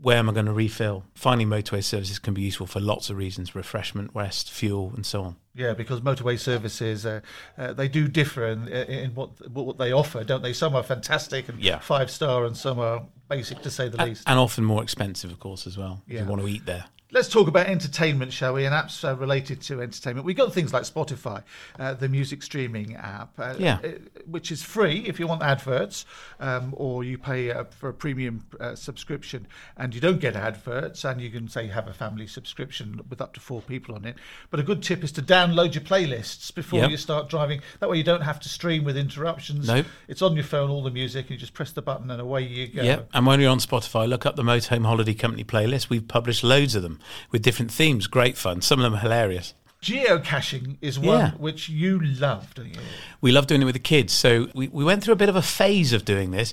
Where 0.00 0.18
am 0.18 0.30
I 0.30 0.32
going 0.32 0.46
to 0.46 0.52
refill? 0.52 1.02
Finding 1.14 1.48
motorway 1.48 1.82
services 1.82 2.20
can 2.20 2.32
be 2.32 2.42
useful 2.42 2.66
for 2.68 2.78
lots 2.78 3.10
of 3.10 3.16
reasons: 3.16 3.54
refreshment, 3.56 4.10
rest, 4.14 4.48
fuel, 4.50 4.92
and 4.94 5.04
so 5.04 5.22
on. 5.22 5.36
Yeah, 5.56 5.74
because 5.74 6.02
motorway 6.02 6.38
services 6.38 7.04
uh, 7.04 7.20
uh, 7.56 7.72
they 7.72 7.88
do 7.88 8.06
differ 8.06 8.46
in, 8.46 8.68
in 8.68 9.10
what 9.16 9.30
what 9.50 9.76
they 9.78 9.90
offer, 9.92 10.22
don't 10.22 10.42
they? 10.42 10.52
Some 10.52 10.76
are 10.76 10.84
fantastic 10.84 11.48
and 11.48 11.58
Yeah. 11.60 11.78
five 11.80 12.10
star, 12.12 12.44
and 12.44 12.56
some 12.56 12.78
are 12.78 13.02
basic 13.28 13.60
to 13.62 13.70
say 13.70 13.88
the 13.88 13.98
And, 14.00 14.08
least. 14.10 14.22
and 14.28 14.38
often 14.38 14.62
more 14.64 14.82
expensive, 14.84 15.32
of 15.32 15.40
course, 15.40 15.66
as 15.66 15.76
well. 15.76 16.02
If 16.06 16.14
Yeah. 16.14 16.22
you 16.22 16.28
want 16.28 16.42
to 16.42 16.48
eat 16.48 16.64
there. 16.64 16.84
Let's 17.10 17.30
talk 17.30 17.48
about 17.48 17.68
entertainment, 17.68 18.34
shall 18.34 18.52
we? 18.52 18.66
And 18.66 18.74
apps 18.74 19.02
uh, 19.02 19.16
related 19.16 19.62
to 19.62 19.80
entertainment. 19.80 20.26
We've 20.26 20.36
got 20.36 20.52
things 20.52 20.74
like 20.74 20.82
Spotify, 20.82 21.42
uh, 21.78 21.94
the 21.94 22.06
music 22.06 22.42
streaming 22.42 22.96
app, 22.96 23.30
uh, 23.38 23.54
Yeah. 23.58 23.78
uh, 23.82 23.88
which 24.26 24.52
is 24.52 24.62
free 24.62 25.06
if 25.06 25.18
you 25.18 25.26
want 25.26 25.42
adverts, 25.42 26.04
um, 26.38 26.74
or 26.76 27.02
you 27.04 27.16
pay 27.16 27.50
uh, 27.50 27.64
for 27.70 27.88
a 27.88 27.94
premium 27.94 28.44
uh, 28.60 28.74
subscription 28.74 29.46
and 29.78 29.94
you 29.94 30.02
don't 30.02 30.20
get 30.20 30.36
adverts, 30.36 31.02
and 31.02 31.18
you 31.22 31.30
can 31.30 31.48
say 31.48 31.68
have 31.68 31.88
a 31.88 31.94
family 31.94 32.26
subscription 32.26 33.00
with 33.08 33.22
up 33.22 33.32
to 33.32 33.40
four 33.40 33.62
people 33.62 33.94
on 33.94 34.04
it. 34.04 34.16
But 34.50 34.60
a 34.60 34.62
good 34.62 34.82
tip 34.82 35.02
is 35.02 35.12
to 35.12 35.22
download 35.22 35.72
your 35.74 35.84
playlists 35.84 36.54
before 36.54 36.80
Yep. 36.80 36.90
you 36.90 36.96
start 36.98 37.30
driving. 37.30 37.62
That 37.80 37.88
way, 37.88 37.96
you 37.96 38.04
don't 38.04 38.20
have 38.20 38.38
to 38.40 38.50
stream 38.50 38.84
with 38.84 38.98
interruptions. 38.98 39.66
Nope. 39.66 39.86
It's 40.08 40.20
on 40.20 40.34
your 40.34 40.44
phone, 40.44 40.68
all 40.68 40.82
the 40.82 40.90
music, 40.90 41.22
and 41.24 41.30
you 41.30 41.36
just 41.38 41.54
press 41.54 41.72
the 41.72 41.80
button 41.80 42.10
and 42.10 42.20
away 42.20 42.42
you 42.42 42.66
go. 42.66 42.82
Yep. 42.82 43.08
And 43.14 43.24
when 43.24 43.40
you're 43.40 43.50
on 43.50 43.60
Spotify, 43.60 44.06
look 44.06 44.26
up 44.26 44.36
the 44.36 44.42
Motorhome 44.42 44.84
Holiday 44.84 45.14
Company 45.14 45.42
playlist. 45.42 45.88
We've 45.88 46.06
published 46.06 46.44
loads 46.44 46.74
of 46.74 46.82
them 46.82 46.97
with 47.30 47.42
different 47.42 47.70
themes. 47.70 48.06
Great 48.06 48.36
fun. 48.36 48.60
Some 48.62 48.78
of 48.80 48.84
them 48.84 48.94
are 48.94 49.02
hilarious. 49.02 49.54
Geocaching 49.82 50.76
is 50.80 50.98
one 50.98 51.18
Yeah. 51.18 51.30
which 51.32 51.68
you 51.68 52.00
love, 52.00 52.52
don't 52.54 52.68
you? 52.74 52.80
We 53.20 53.30
love 53.32 53.46
doing 53.46 53.62
it 53.62 53.64
with 53.64 53.74
the 53.74 53.80
kids. 53.80 54.12
So 54.12 54.48
we, 54.54 54.68
we 54.68 54.84
went 54.84 55.04
through 55.04 55.12
a 55.14 55.16
bit 55.16 55.28
of 55.28 55.36
a 55.36 55.42
phase 55.42 55.92
of 55.92 56.04
doing 56.04 56.30
this. 56.32 56.52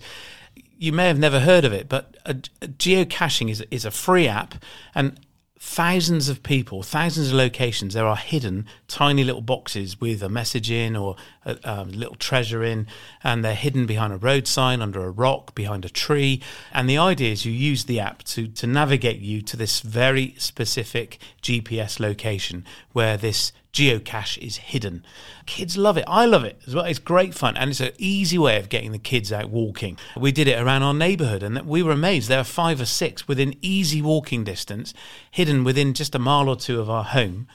You 0.78 0.92
may 0.92 1.08
have 1.08 1.18
never 1.18 1.40
heard 1.40 1.66
of 1.66 1.74
it, 1.74 1.90
but 1.90 2.18
a, 2.26 2.36
a 2.62 2.68
geocaching 2.68 3.50
is, 3.50 3.64
is 3.72 3.86
a 3.86 3.92
free 3.92 4.28
app, 4.28 4.56
and 4.94 5.20
thousands 5.66 6.30
of 6.30 6.44
people, 6.44 6.84
thousands 6.84 7.30
of 7.30 7.34
locations, 7.34 7.96
there 7.96 8.06
are 8.06 8.16
hidden 8.16 8.68
tiny 8.88 9.24
little 9.24 9.42
boxes 9.42 10.00
with 10.00 10.22
a 10.22 10.30
message 10.30 10.70
in 10.70 10.96
or 10.96 11.16
a, 11.44 11.58
um, 11.64 11.92
little 11.92 12.16
treasure 12.16 12.64
in, 12.64 12.86
and 13.24 13.44
they're 13.44 13.56
hidden 13.56 13.88
behind 13.88 14.14
a 14.14 14.18
road 14.18 14.48
sign, 14.48 14.80
under 14.80 15.04
a 15.04 15.10
rock, 15.10 15.56
behind 15.56 15.84
a 15.84 15.90
tree. 15.90 16.40
And 16.72 16.88
the 16.88 17.00
idea 17.00 17.32
is 17.32 17.46
you 17.46 17.52
use 17.52 17.86
the 17.86 18.00
app 18.00 18.22
to, 18.26 18.48
to 18.48 18.68
navigate 18.68 19.20
you 19.20 19.42
to 19.42 19.58
this 19.58 19.80
very 19.82 20.36
specific 20.38 21.18
GPS 21.42 22.00
location 22.00 22.64
where 22.94 23.18
this 23.18 23.52
geocache 23.76 24.38
is 24.38 24.56
hidden. 24.56 25.06
Kids 25.46 25.76
love 25.76 25.98
it. 25.98 26.06
I 26.08 26.26
love 26.26 26.46
it 26.46 26.62
as 26.66 26.74
well. 26.74 26.86
It's 26.86 26.98
great 26.98 27.36
fun 27.36 27.58
and 27.58 27.70
it's 27.70 27.82
an 27.82 27.92
easy 27.98 28.38
way 28.38 28.58
of 28.58 28.70
getting 28.70 28.94
the 28.94 28.98
kids 28.98 29.34
out 29.34 29.50
walking. 29.50 30.00
We 30.16 30.32
did 30.32 30.48
it 30.48 30.58
around 30.60 30.84
our 30.84 30.94
neighbourhood 30.94 31.44
and 31.44 31.62
we 31.68 31.84
were 31.84 31.92
amazed. 31.92 32.30
There 32.30 32.40
are 32.40 32.46
five 32.46 32.80
or 32.80 32.86
six 32.86 33.28
within 33.28 33.54
easy 33.62 34.02
walking 34.02 34.46
distance, 34.46 34.94
hidden 35.30 35.66
within 35.66 35.94
just 35.94 36.16
a 36.16 36.20
mile 36.20 36.48
or 36.48 36.56
two 36.56 36.80
of 36.80 36.90
our 36.90 37.04
home. 37.04 37.48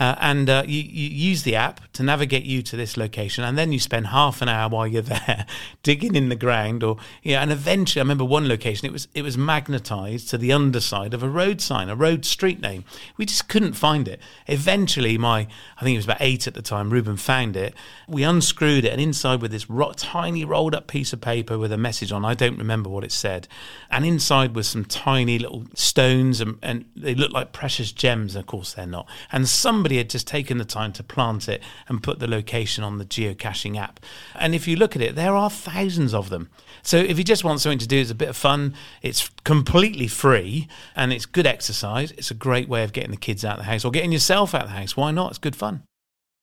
Uh, 0.00 0.14
and 0.20 0.48
uh, 0.48 0.62
you, 0.66 0.80
you 0.80 1.08
use 1.08 1.42
the 1.42 1.56
app 1.56 1.80
to 1.92 2.02
navigate 2.02 2.44
you 2.44 2.62
to 2.62 2.76
this 2.76 2.96
location, 2.96 3.42
and 3.42 3.58
then 3.58 3.72
you 3.72 3.80
spend 3.80 4.06
half 4.08 4.40
an 4.40 4.48
hour 4.48 4.68
while 4.68 4.86
you're 4.86 5.02
there 5.26 5.44
digging 5.82 6.14
in 6.14 6.28
the 6.28 6.36
ground, 6.36 6.82
or 6.82 6.96
yeah. 7.22 7.42
And 7.42 7.50
eventually, 7.50 8.00
I 8.00 8.04
remember 8.04 8.24
one 8.24 8.48
location; 8.48 8.86
it 8.86 8.92
was 8.92 9.08
it 9.14 9.22
was 9.22 9.36
magnetized 9.36 10.28
to 10.30 10.38
the 10.38 10.52
underside 10.52 11.14
of 11.14 11.22
a 11.22 11.28
road 11.28 11.60
sign, 11.60 11.88
a 11.88 11.96
road 11.96 12.24
street 12.24 12.60
name. 12.60 12.84
We 13.16 13.26
just 13.26 13.48
couldn't 13.48 13.72
find 13.72 14.06
it. 14.06 14.20
Eventually, 14.46 15.18
my 15.18 15.48
I 15.76 15.84
think 15.84 15.94
it 15.94 15.98
was 15.98 16.06
about 16.06 16.18
eight 16.20 16.46
at 16.46 16.54
the 16.54 16.62
time. 16.62 16.90
Ruben 16.90 17.16
found 17.16 17.56
it. 17.56 17.74
We 18.06 18.22
unscrewed 18.22 18.84
it, 18.84 18.92
and 18.92 19.00
inside 19.00 19.42
with 19.42 19.50
this 19.50 19.68
ro- 19.68 19.92
tiny 19.92 20.44
rolled 20.44 20.74
up 20.74 20.86
piece 20.86 21.12
of 21.12 21.20
paper 21.20 21.58
with 21.58 21.72
a 21.72 21.78
message 21.78 22.12
on. 22.12 22.24
I 22.24 22.34
don't 22.34 22.58
remember 22.58 22.88
what 22.88 23.04
it 23.04 23.12
said, 23.12 23.48
and 23.90 24.04
inside 24.04 24.54
was 24.54 24.68
some 24.68 24.84
tiny 24.84 25.38
little 25.38 25.66
stones, 25.74 26.40
and, 26.40 26.58
and 26.62 26.84
they 26.96 27.14
looked 27.14 27.32
like 27.32 27.52
precious 27.52 27.92
gems. 27.92 28.36
Of 28.36 28.46
course, 28.46 28.74
they're 28.74 28.86
not. 28.86 29.08
And 29.30 29.48
somebody 29.48 29.98
had 29.98 30.10
just 30.10 30.26
taken 30.26 30.58
the 30.58 30.64
time 30.64 30.92
to 30.94 31.02
plant 31.02 31.48
it 31.48 31.62
and 31.88 32.02
put 32.02 32.18
the 32.18 32.28
location 32.28 32.84
on 32.84 32.98
the 32.98 33.04
geocaching 33.04 33.76
app. 33.76 34.00
And 34.34 34.54
if 34.54 34.66
you 34.68 34.76
look 34.76 34.96
at 34.96 35.02
it, 35.02 35.14
there 35.14 35.34
are 35.34 35.50
thousands 35.50 36.14
of 36.14 36.30
them. 36.30 36.48
So 36.82 36.96
if 36.96 37.18
you 37.18 37.24
just 37.24 37.44
want 37.44 37.60
something 37.60 37.78
to 37.78 37.86
do, 37.86 38.00
it's 38.00 38.10
a 38.10 38.14
bit 38.14 38.28
of 38.28 38.36
fun. 38.36 38.74
It's 39.02 39.28
completely 39.44 40.06
free 40.06 40.68
and 40.94 41.12
it's 41.12 41.26
good 41.26 41.46
exercise. 41.46 42.12
It's 42.12 42.30
a 42.30 42.34
great 42.34 42.68
way 42.68 42.84
of 42.84 42.92
getting 42.92 43.10
the 43.10 43.16
kids 43.16 43.44
out 43.44 43.58
of 43.58 43.64
the 43.64 43.70
house 43.70 43.84
or 43.84 43.90
getting 43.90 44.12
yourself 44.12 44.54
out 44.54 44.62
of 44.62 44.68
the 44.68 44.76
house. 44.76 44.96
Why 44.96 45.10
not? 45.10 45.30
It's 45.30 45.38
good 45.38 45.56
fun. 45.58 45.82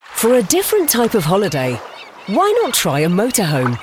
For 0.01 0.35
a 0.35 0.43
different 0.43 0.89
type 0.89 1.15
of 1.15 1.23
holiday, 1.23 1.75
why 2.27 2.51
not 2.61 2.73
try 2.73 3.01
a 3.01 3.09
motorhome? 3.09 3.77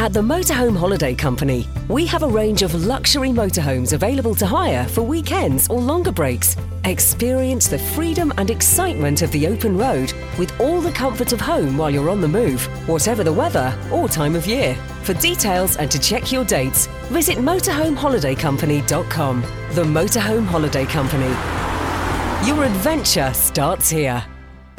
At 0.00 0.12
the 0.14 0.22
Motorhome 0.22 0.78
Holiday 0.78 1.14
Company, 1.14 1.68
we 1.88 2.06
have 2.06 2.22
a 2.22 2.26
range 2.26 2.62
of 2.62 2.86
luxury 2.86 3.28
motorhomes 3.28 3.92
available 3.92 4.34
to 4.36 4.46
hire 4.46 4.88
for 4.88 5.02
weekends 5.02 5.68
or 5.68 5.78
longer 5.78 6.10
breaks. 6.10 6.56
Experience 6.84 7.68
the 7.68 7.78
freedom 7.78 8.32
and 8.38 8.50
excitement 8.50 9.20
of 9.20 9.30
the 9.30 9.46
open 9.46 9.76
road 9.76 10.14
with 10.38 10.58
all 10.58 10.80
the 10.80 10.92
comfort 10.92 11.34
of 11.34 11.40
home 11.40 11.76
while 11.76 11.90
you're 11.90 12.08
on 12.08 12.22
the 12.22 12.28
move, 12.28 12.64
whatever 12.88 13.22
the 13.22 13.32
weather 13.32 13.78
or 13.92 14.08
time 14.08 14.34
of 14.34 14.46
year. 14.46 14.74
For 15.02 15.12
details 15.12 15.76
and 15.76 15.90
to 15.90 15.98
check 15.98 16.32
your 16.32 16.46
dates, 16.46 16.86
visit 17.12 17.36
motorhomeholidaycompany.com. 17.36 19.42
The 19.72 19.84
Motorhome 19.84 20.46
Holiday 20.46 20.86
Company. 20.86 21.69
Your 22.46 22.64
adventure 22.64 23.34
starts 23.34 23.90
here. 23.90 24.24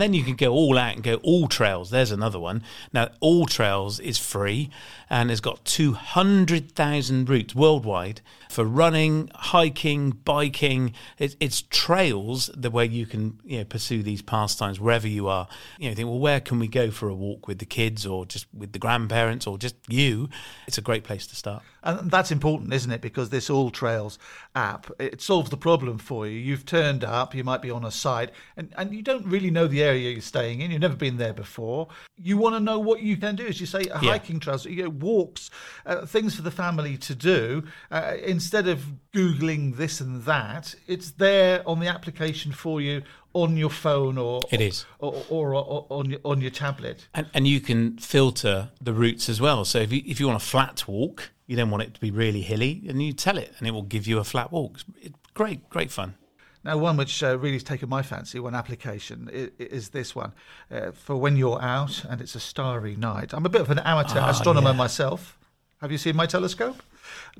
Then 0.01 0.15
you 0.15 0.23
can 0.23 0.35
go 0.35 0.51
all 0.51 0.79
out 0.79 0.95
and 0.95 1.03
go 1.03 1.15
all 1.17 1.47
trails. 1.47 1.91
There's 1.91 2.09
another 2.09 2.39
one. 2.39 2.63
Now, 2.91 3.09
AllTrails 3.21 4.01
is 4.01 4.17
free 4.17 4.71
and 5.11 5.29
has 5.29 5.41
got 5.41 5.63
200,000 5.65 7.29
routes 7.29 7.53
worldwide 7.53 8.21
for 8.49 8.65
running, 8.65 9.29
hiking, 9.35 10.09
biking. 10.09 10.93
It's, 11.19 11.35
it's 11.39 11.61
trails 11.69 12.49
the 12.55 12.71
way 12.71 12.85
you 12.85 13.05
can 13.05 13.39
you 13.45 13.59
know, 13.59 13.63
pursue 13.65 14.01
these 14.01 14.23
pastimes 14.23 14.79
wherever 14.79 15.07
you 15.07 15.27
are. 15.27 15.47
You 15.77 15.89
know, 15.89 15.95
think, 15.95 16.07
well, 16.07 16.19
where 16.19 16.39
can 16.39 16.57
we 16.57 16.67
go 16.67 16.89
for 16.89 17.07
a 17.07 17.13
walk 17.13 17.47
with 17.47 17.59
the 17.59 17.65
kids 17.65 18.05
or 18.05 18.25
just 18.25 18.47
with 18.53 18.71
the 18.71 18.79
grandparents 18.79 19.45
or 19.45 19.59
just 19.59 19.75
you? 19.87 20.29
It's 20.65 20.79
a 20.79 20.81
great 20.81 21.03
place 21.03 21.27
to 21.27 21.35
start. 21.35 21.61
And 21.83 22.11
that's 22.11 22.31
important, 22.31 22.73
isn't 22.73 22.91
it? 22.91 23.01
Because 23.01 23.29
this 23.29 23.49
AllTrails 23.49 24.17
app, 24.55 24.91
it 24.99 25.21
solves 25.21 25.49
the 25.49 25.57
problem 25.57 25.97
for 25.97 26.27
you. 26.27 26.37
You've 26.37 26.65
turned 26.65 27.03
up, 27.03 27.33
you 27.33 27.43
might 27.43 27.61
be 27.61 27.71
on 27.71 27.83
a 27.83 27.91
site, 27.91 28.31
and, 28.55 28.73
and 28.77 28.93
you 28.93 29.01
don't 29.01 29.25
really 29.25 29.49
know 29.49 29.67
the 29.67 29.81
area 29.81 29.90
you're 29.95 30.21
staying 30.21 30.61
in. 30.61 30.71
You've 30.71 30.81
never 30.81 30.95
been 30.95 31.17
there 31.17 31.33
before. 31.33 31.87
You 32.17 32.37
want 32.37 32.55
to 32.55 32.59
know 32.59 32.79
what 32.79 33.01
you 33.01 33.17
can 33.17 33.35
do, 33.35 33.45
as 33.45 33.59
you 33.59 33.65
say, 33.65 33.81
Yeah. 33.87 33.97
hiking 33.97 34.39
trails, 34.39 34.65
you 34.65 34.83
know, 34.83 34.89
walks, 34.89 35.49
uh, 35.85 36.05
things 36.05 36.35
for 36.35 36.41
the 36.41 36.51
family 36.51 36.97
to 36.97 37.15
do. 37.15 37.63
Uh, 37.89 38.13
instead 38.23 38.67
of 38.67 38.85
Googling 39.13 39.75
this 39.77 40.01
and 40.01 40.23
that, 40.23 40.75
it's 40.87 41.11
there 41.11 41.61
on 41.67 41.79
the 41.79 41.87
application 41.87 42.51
for 42.51 42.81
you 42.81 43.03
on 43.33 43.55
your 43.55 43.69
phone 43.69 44.17
or 44.17 44.41
It 44.51 44.59
is. 44.61 44.85
or, 44.99 45.23
or, 45.29 45.53
or 45.55 45.85
on 45.89 46.09
your 46.09 46.19
on 46.25 46.41
your 46.41 46.51
tablet. 46.51 47.07
And, 47.13 47.27
and 47.33 47.47
you 47.47 47.61
can 47.61 47.97
filter 47.97 48.69
the 48.81 48.93
routes 48.93 49.29
as 49.29 49.39
well. 49.39 49.63
So 49.65 49.79
if 49.79 49.91
you, 49.93 50.01
if 50.05 50.19
you 50.19 50.27
want 50.27 50.41
a 50.41 50.45
flat 50.45 50.85
walk, 50.87 51.31
you 51.47 51.55
don't 51.55 51.69
want 51.71 51.83
it 51.83 51.93
to 51.93 51.99
be 52.01 52.11
really 52.11 52.41
hilly, 52.41 52.83
and 52.87 53.01
you 53.01 53.13
tell 53.13 53.37
it, 53.37 53.53
and 53.57 53.67
it 53.67 53.71
will 53.71 53.83
give 53.83 54.05
you 54.07 54.19
a 54.19 54.23
flat 54.23 54.51
walk. 54.51 54.79
It's 55.01 55.15
great, 55.33 55.69
great 55.69 55.91
fun. 55.91 56.15
Now, 56.63 56.77
one 56.77 56.95
which 56.97 57.23
uh, 57.23 57.37
really 57.39 57.53
has 57.55 57.63
taken 57.63 57.89
my 57.89 58.03
fancy, 58.03 58.39
one 58.39 58.53
application, 58.53 59.29
is, 59.33 59.49
is 59.57 59.89
this 59.89 60.15
one 60.15 60.31
uh, 60.69 60.91
for 60.91 61.15
when 61.15 61.35
you're 61.35 61.61
out 61.61 62.03
and 62.05 62.21
it's 62.21 62.35
a 62.35 62.39
starry 62.39 62.95
night. 62.95 63.33
I'm 63.33 63.45
a 63.45 63.49
bit 63.49 63.61
of 63.61 63.71
an 63.71 63.79
amateur 63.79 64.19
Ah, 64.19 64.29
astronomer 64.29 64.69
yeah. 64.71 64.75
myself. 64.75 65.37
Have 65.81 65.91
you 65.91 65.97
seen 65.97 66.15
my 66.15 66.27
telescope? 66.27 66.81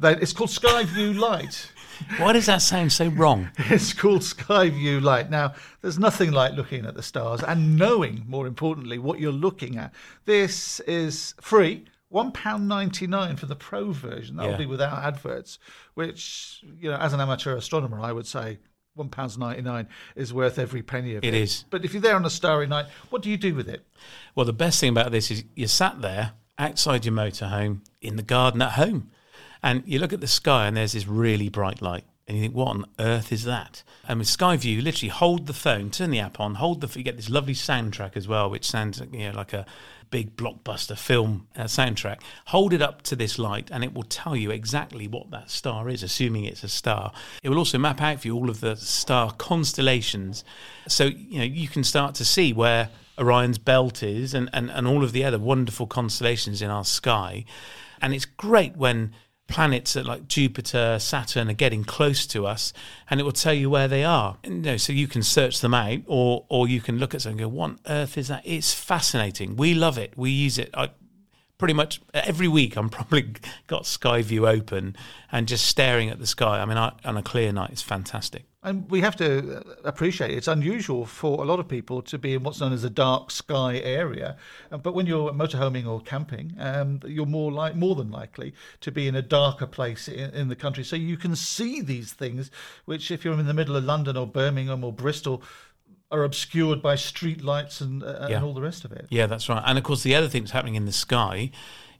It's 0.01 0.33
called 0.33 0.49
SkyView 0.49 1.15
Lite. 1.19 1.71
Why 2.17 2.33
does 2.33 2.47
that 2.47 2.63
sound 2.63 2.91
so 2.91 3.09
wrong? 3.09 3.51
It's 3.69 3.93
called 3.93 4.21
SkyView 4.21 5.01
Lite. 5.03 5.29
Now, 5.29 5.53
there's 5.81 5.99
nothing 5.99 6.31
like 6.31 6.53
looking 6.53 6.85
at 6.87 6.95
the 6.95 7.03
stars 7.03 7.43
and 7.43 7.77
knowing, 7.77 8.23
more 8.27 8.47
importantly, 8.47 8.97
what 8.97 9.19
you're 9.19 9.31
looking 9.31 9.77
at. 9.77 9.93
This 10.25 10.79
is 10.81 11.35
free. 11.39 11.85
£1.99 12.11 13.37
for 13.39 13.45
the 13.45 13.55
pro 13.55 13.91
version. 13.91 14.35
That'll 14.37 14.53
Yeah. 14.53 14.57
be 14.57 14.65
without 14.65 15.03
adverts, 15.03 15.59
which, 15.93 16.63
you 16.79 16.89
know, 16.89 16.97
as 16.97 17.13
an 17.13 17.21
amateur 17.21 17.55
astronomer, 17.55 17.99
I 18.01 18.11
would 18.11 18.27
say 18.27 18.57
£1.99 18.97 19.87
is 20.15 20.33
worth 20.33 20.59
every 20.59 20.81
penny 20.81 21.15
of 21.15 21.23
it. 21.23 21.27
It 21.27 21.33
is. 21.33 21.63
But 21.69 21.85
if 21.85 21.93
you're 21.93 22.01
there 22.01 22.15
on 22.15 22.25
a 22.25 22.29
starry 22.29 22.67
night, 22.67 22.87
what 23.09 23.21
do 23.21 23.29
you 23.29 23.37
do 23.37 23.55
with 23.55 23.69
it? 23.69 23.85
Well, 24.35 24.45
the 24.45 24.53
best 24.53 24.79
thing 24.79 24.89
about 24.89 25.11
this 25.11 25.31
is 25.31 25.43
you're 25.55 25.67
sat 25.67 26.01
there 26.01 26.33
outside 26.57 27.05
your 27.05 27.13
motorhome 27.13 27.79
in 28.01 28.17
the 28.17 28.23
garden 28.23 28.61
at 28.61 28.73
home, 28.73 29.09
and 29.63 29.83
you 29.85 29.99
look 29.99 30.13
at 30.13 30.21
the 30.21 30.27
sky 30.27 30.67
and 30.67 30.75
there's 30.75 30.91
this 30.91 31.07
really 31.07 31.49
bright 31.49 31.81
light, 31.81 32.03
and 32.27 32.37
you 32.37 32.43
think, 32.43 32.55
what 32.55 32.67
on 32.67 32.85
earth 32.99 33.31
is 33.31 33.43
that? 33.45 33.83
And 34.07 34.19
with 34.19 34.27
Skyview, 34.27 34.75
you 34.75 34.81
literally 34.81 35.09
hold 35.09 35.47
the 35.47 35.53
phone, 35.53 35.89
turn 35.89 36.09
the 36.11 36.19
app 36.19 36.39
on, 36.39 36.55
hold 36.55 36.81
the, 36.81 36.97
you 36.97 37.03
get 37.03 37.15
this 37.15 37.29
lovely 37.29 37.53
soundtrack 37.53 38.17
as 38.17 38.27
well, 38.27 38.49
which 38.49 38.65
sounds 38.65 39.01
you 39.11 39.29
know 39.29 39.37
like 39.37 39.53
a 39.53 39.65
big 40.11 40.35
blockbuster 40.35 40.97
film 40.97 41.47
uh, 41.55 41.63
soundtrack. 41.63 42.21
Hold 42.47 42.73
it 42.73 42.81
up 42.81 43.01
to 43.03 43.15
this 43.15 43.39
light, 43.39 43.69
and 43.71 43.83
it 43.83 43.93
will 43.93 44.03
tell 44.03 44.35
you 44.35 44.51
exactly 44.51 45.07
what 45.07 45.31
that 45.31 45.49
star 45.49 45.89
is, 45.89 46.03
assuming 46.03 46.45
it's 46.45 46.63
a 46.63 46.69
star. 46.69 47.11
It 47.41 47.49
will 47.49 47.57
also 47.57 47.79
map 47.79 48.01
out 48.01 48.21
for 48.21 48.27
you 48.27 48.35
all 48.35 48.49
of 48.49 48.59
the 48.59 48.75
star 48.75 49.31
constellations, 49.31 50.43
so 50.87 51.05
you 51.05 51.39
know 51.39 51.45
you 51.45 51.67
can 51.67 51.83
start 51.83 52.13
to 52.15 52.25
see 52.25 52.53
where 52.53 52.89
Orion's 53.17 53.57
belt 53.57 54.03
is 54.03 54.33
and, 54.33 54.49
and, 54.53 54.69
and 54.69 54.87
all 54.87 55.03
of 55.03 55.11
the 55.11 55.23
other 55.23 55.39
wonderful 55.39 55.87
constellations 55.87 56.61
in 56.61 56.69
our 56.69 56.85
sky. 56.85 57.45
And 58.01 58.13
it's 58.13 58.25
great 58.25 58.75
when 58.75 59.13
planets 59.51 59.93
that 59.93 60.05
like 60.05 60.27
Jupiter, 60.27 60.97
Saturn 60.99 61.49
are 61.49 61.53
getting 61.53 61.83
close 61.83 62.25
to 62.27 62.47
us 62.47 62.73
and 63.09 63.19
it 63.19 63.23
will 63.23 63.31
tell 63.31 63.53
you 63.53 63.69
where 63.69 63.87
they 63.87 64.03
are. 64.03 64.37
And, 64.43 64.65
you 64.65 64.71
know, 64.71 64.77
so 64.77 64.93
you 64.93 65.07
can 65.07 65.21
search 65.21 65.59
them 65.59 65.73
out 65.73 65.99
or 66.07 66.45
or 66.49 66.67
you 66.67 66.81
can 66.81 66.97
look 66.97 67.13
at 67.13 67.21
something 67.21 67.41
and 67.41 67.51
go, 67.51 67.57
what 67.57 67.71
on 67.71 67.79
earth 67.87 68.17
is 68.17 68.29
that? 68.29 68.41
It's 68.45 68.73
fascinating. 68.73 69.55
We 69.55 69.73
love 69.73 69.97
it. 69.97 70.13
We 70.17 70.31
use 70.31 70.57
it. 70.57 70.69
I, 70.73 70.89
pretty 71.61 71.75
much 71.75 72.01
every 72.15 72.47
week 72.47 72.75
I'm 72.75 72.89
probably 72.97 73.35
got 73.67 73.83
Skyview 73.83 74.49
open 74.49 74.95
and 75.31 75.47
just 75.47 75.67
staring 75.67 76.09
at 76.09 76.17
the 76.17 76.25
sky. 76.25 76.59
I 76.59 76.65
mean, 76.65 76.75
I, 76.75 76.91
on 77.05 77.17
a 77.17 77.21
clear 77.21 77.51
night, 77.51 77.69
it's 77.69 77.83
fantastic. 77.83 78.45
And 78.63 78.89
we 78.89 79.01
have 79.01 79.15
to 79.17 79.63
appreciate 79.83 80.31
it's 80.31 80.47
unusual 80.47 81.05
for 81.05 81.43
a 81.43 81.45
lot 81.45 81.59
of 81.59 81.67
people 81.67 82.01
to 82.01 82.17
be 82.17 82.33
in 82.33 82.41
what's 82.41 82.59
known 82.59 82.73
as 82.73 82.83
a 82.83 82.89
dark 82.89 83.29
sky 83.29 83.77
area. 83.77 84.37
Uh, 84.71 84.77
But 84.77 84.95
when 84.95 85.05
you're 85.05 85.31
motorhoming 85.33 85.87
or 85.87 86.01
camping, 86.01 86.55
um, 86.57 86.99
you're 87.05 87.27
more 87.27 87.51
like 87.51 87.75
more 87.75 87.95
than 87.95 88.09
likely 88.09 88.55
to 88.79 88.91
be 88.91 89.07
in 89.07 89.15
a 89.15 89.21
darker 89.21 89.67
place 89.67 90.07
in, 90.07 90.31
in 90.31 90.47
the 90.47 90.55
country, 90.55 90.83
so 90.83 90.95
you 90.95 91.17
can 91.17 91.35
see 91.35 91.81
these 91.81 92.11
things. 92.13 92.49
Which, 92.85 93.11
if 93.11 93.23
you're 93.23 93.39
in 93.39 93.45
the 93.45 93.53
middle 93.53 93.75
of 93.75 93.83
London 93.83 94.17
or 94.17 94.25
Birmingham 94.25 94.83
or 94.83 94.93
Bristol, 94.93 95.43
are 96.11 96.23
obscured 96.23 96.81
by 96.81 96.95
street 96.95 97.43
lights 97.43 97.79
and, 97.81 98.03
uh, 98.03 98.27
Yeah. 98.29 98.37
and 98.37 98.45
all 98.45 98.53
the 98.53 98.61
rest 98.61 98.83
of 98.85 98.91
it. 98.91 99.07
Yeah, 99.09 99.27
that's 99.27 99.47
right. 99.47 99.63
And 99.65 99.77
of 99.77 99.83
course, 99.83 100.03
the 100.03 100.13
other 100.15 100.27
thing 100.27 100.43
that's 100.43 100.51
happening 100.51 100.75
in 100.75 100.85
the 100.85 100.91
sky 100.91 101.51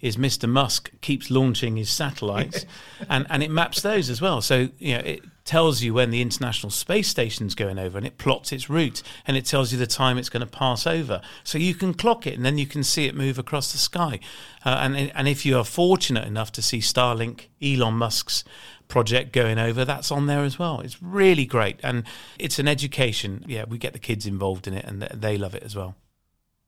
is 0.02 0.18
Mr. 0.18 0.50
Musk 0.50 0.92
keeps 1.02 1.30
launching 1.30 1.78
his 1.78 1.90
satellites, 1.90 2.66
and 3.10 3.26
and 3.30 3.44
it 3.44 3.52
maps 3.52 3.82
those 3.82 4.10
as 4.10 4.20
well. 4.22 4.42
So 4.42 4.70
you 4.80 4.94
know 4.96 5.00
it 5.06 5.22
tells 5.52 5.84
you 5.84 5.94
when 5.94 6.12
the 6.12 6.22
International 6.22 6.70
Space 6.70 7.10
Station's 7.10 7.56
going 7.56 7.78
over, 7.78 7.98
and 7.98 8.08
it 8.08 8.18
plots 8.18 8.54
its 8.54 8.70
route, 8.70 9.04
and 9.28 9.36
it 9.36 9.44
tells 9.44 9.74
you 9.74 9.78
the 9.78 9.86
time 9.86 10.18
it's 10.18 10.30
going 10.30 10.40
to 10.40 10.50
pass 10.50 10.88
over. 10.88 11.20
So 11.44 11.58
you 11.58 11.76
can 11.76 11.94
clock 11.94 12.26
it, 12.26 12.36
and 12.36 12.46
then 12.46 12.58
you 12.58 12.66
can 12.66 12.86
see 12.86 13.06
it 13.06 13.14
move 13.14 13.38
across 13.38 13.74
the 13.74 13.78
sky. 13.78 14.22
Uh, 14.64 14.78
and 14.82 15.12
and 15.14 15.28
if 15.28 15.46
you 15.46 15.58
are 15.58 15.66
fortunate 15.66 16.26
enough 16.26 16.54
to 16.54 16.62
see 16.62 16.80
Starlink, 16.80 17.48
Elon 17.62 17.96
Musk's 17.96 18.46
project 18.88 19.34
going 19.34 19.60
over, 19.60 19.84
that's 19.84 20.10
on 20.10 20.28
there 20.28 20.46
as 20.46 20.58
well. 20.58 20.80
It's 20.80 21.04
really 21.04 21.46
great, 21.46 21.82
and 21.84 22.06
it's 22.40 22.58
an 22.58 22.70
education. 22.70 23.44
Yeah, 23.46 23.66
we 23.68 23.78
get 23.78 23.92
the 23.92 24.00
kids 24.00 24.26
involved 24.26 24.70
in 24.70 24.74
it, 24.74 24.86
and 24.86 25.02
they 25.02 25.38
love 25.38 25.54
it 25.54 25.64
as 25.64 25.76
well. 25.76 25.96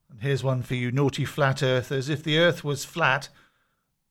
And 0.10 0.22
here's 0.22 0.44
one 0.44 0.62
for 0.62 0.76
you 0.76 0.92
naughty 0.92 1.24
flat 1.24 1.64
earthers: 1.64 2.10
If 2.10 2.22
the 2.22 2.38
Earth 2.38 2.66
was 2.66 2.84
flat, 2.84 3.30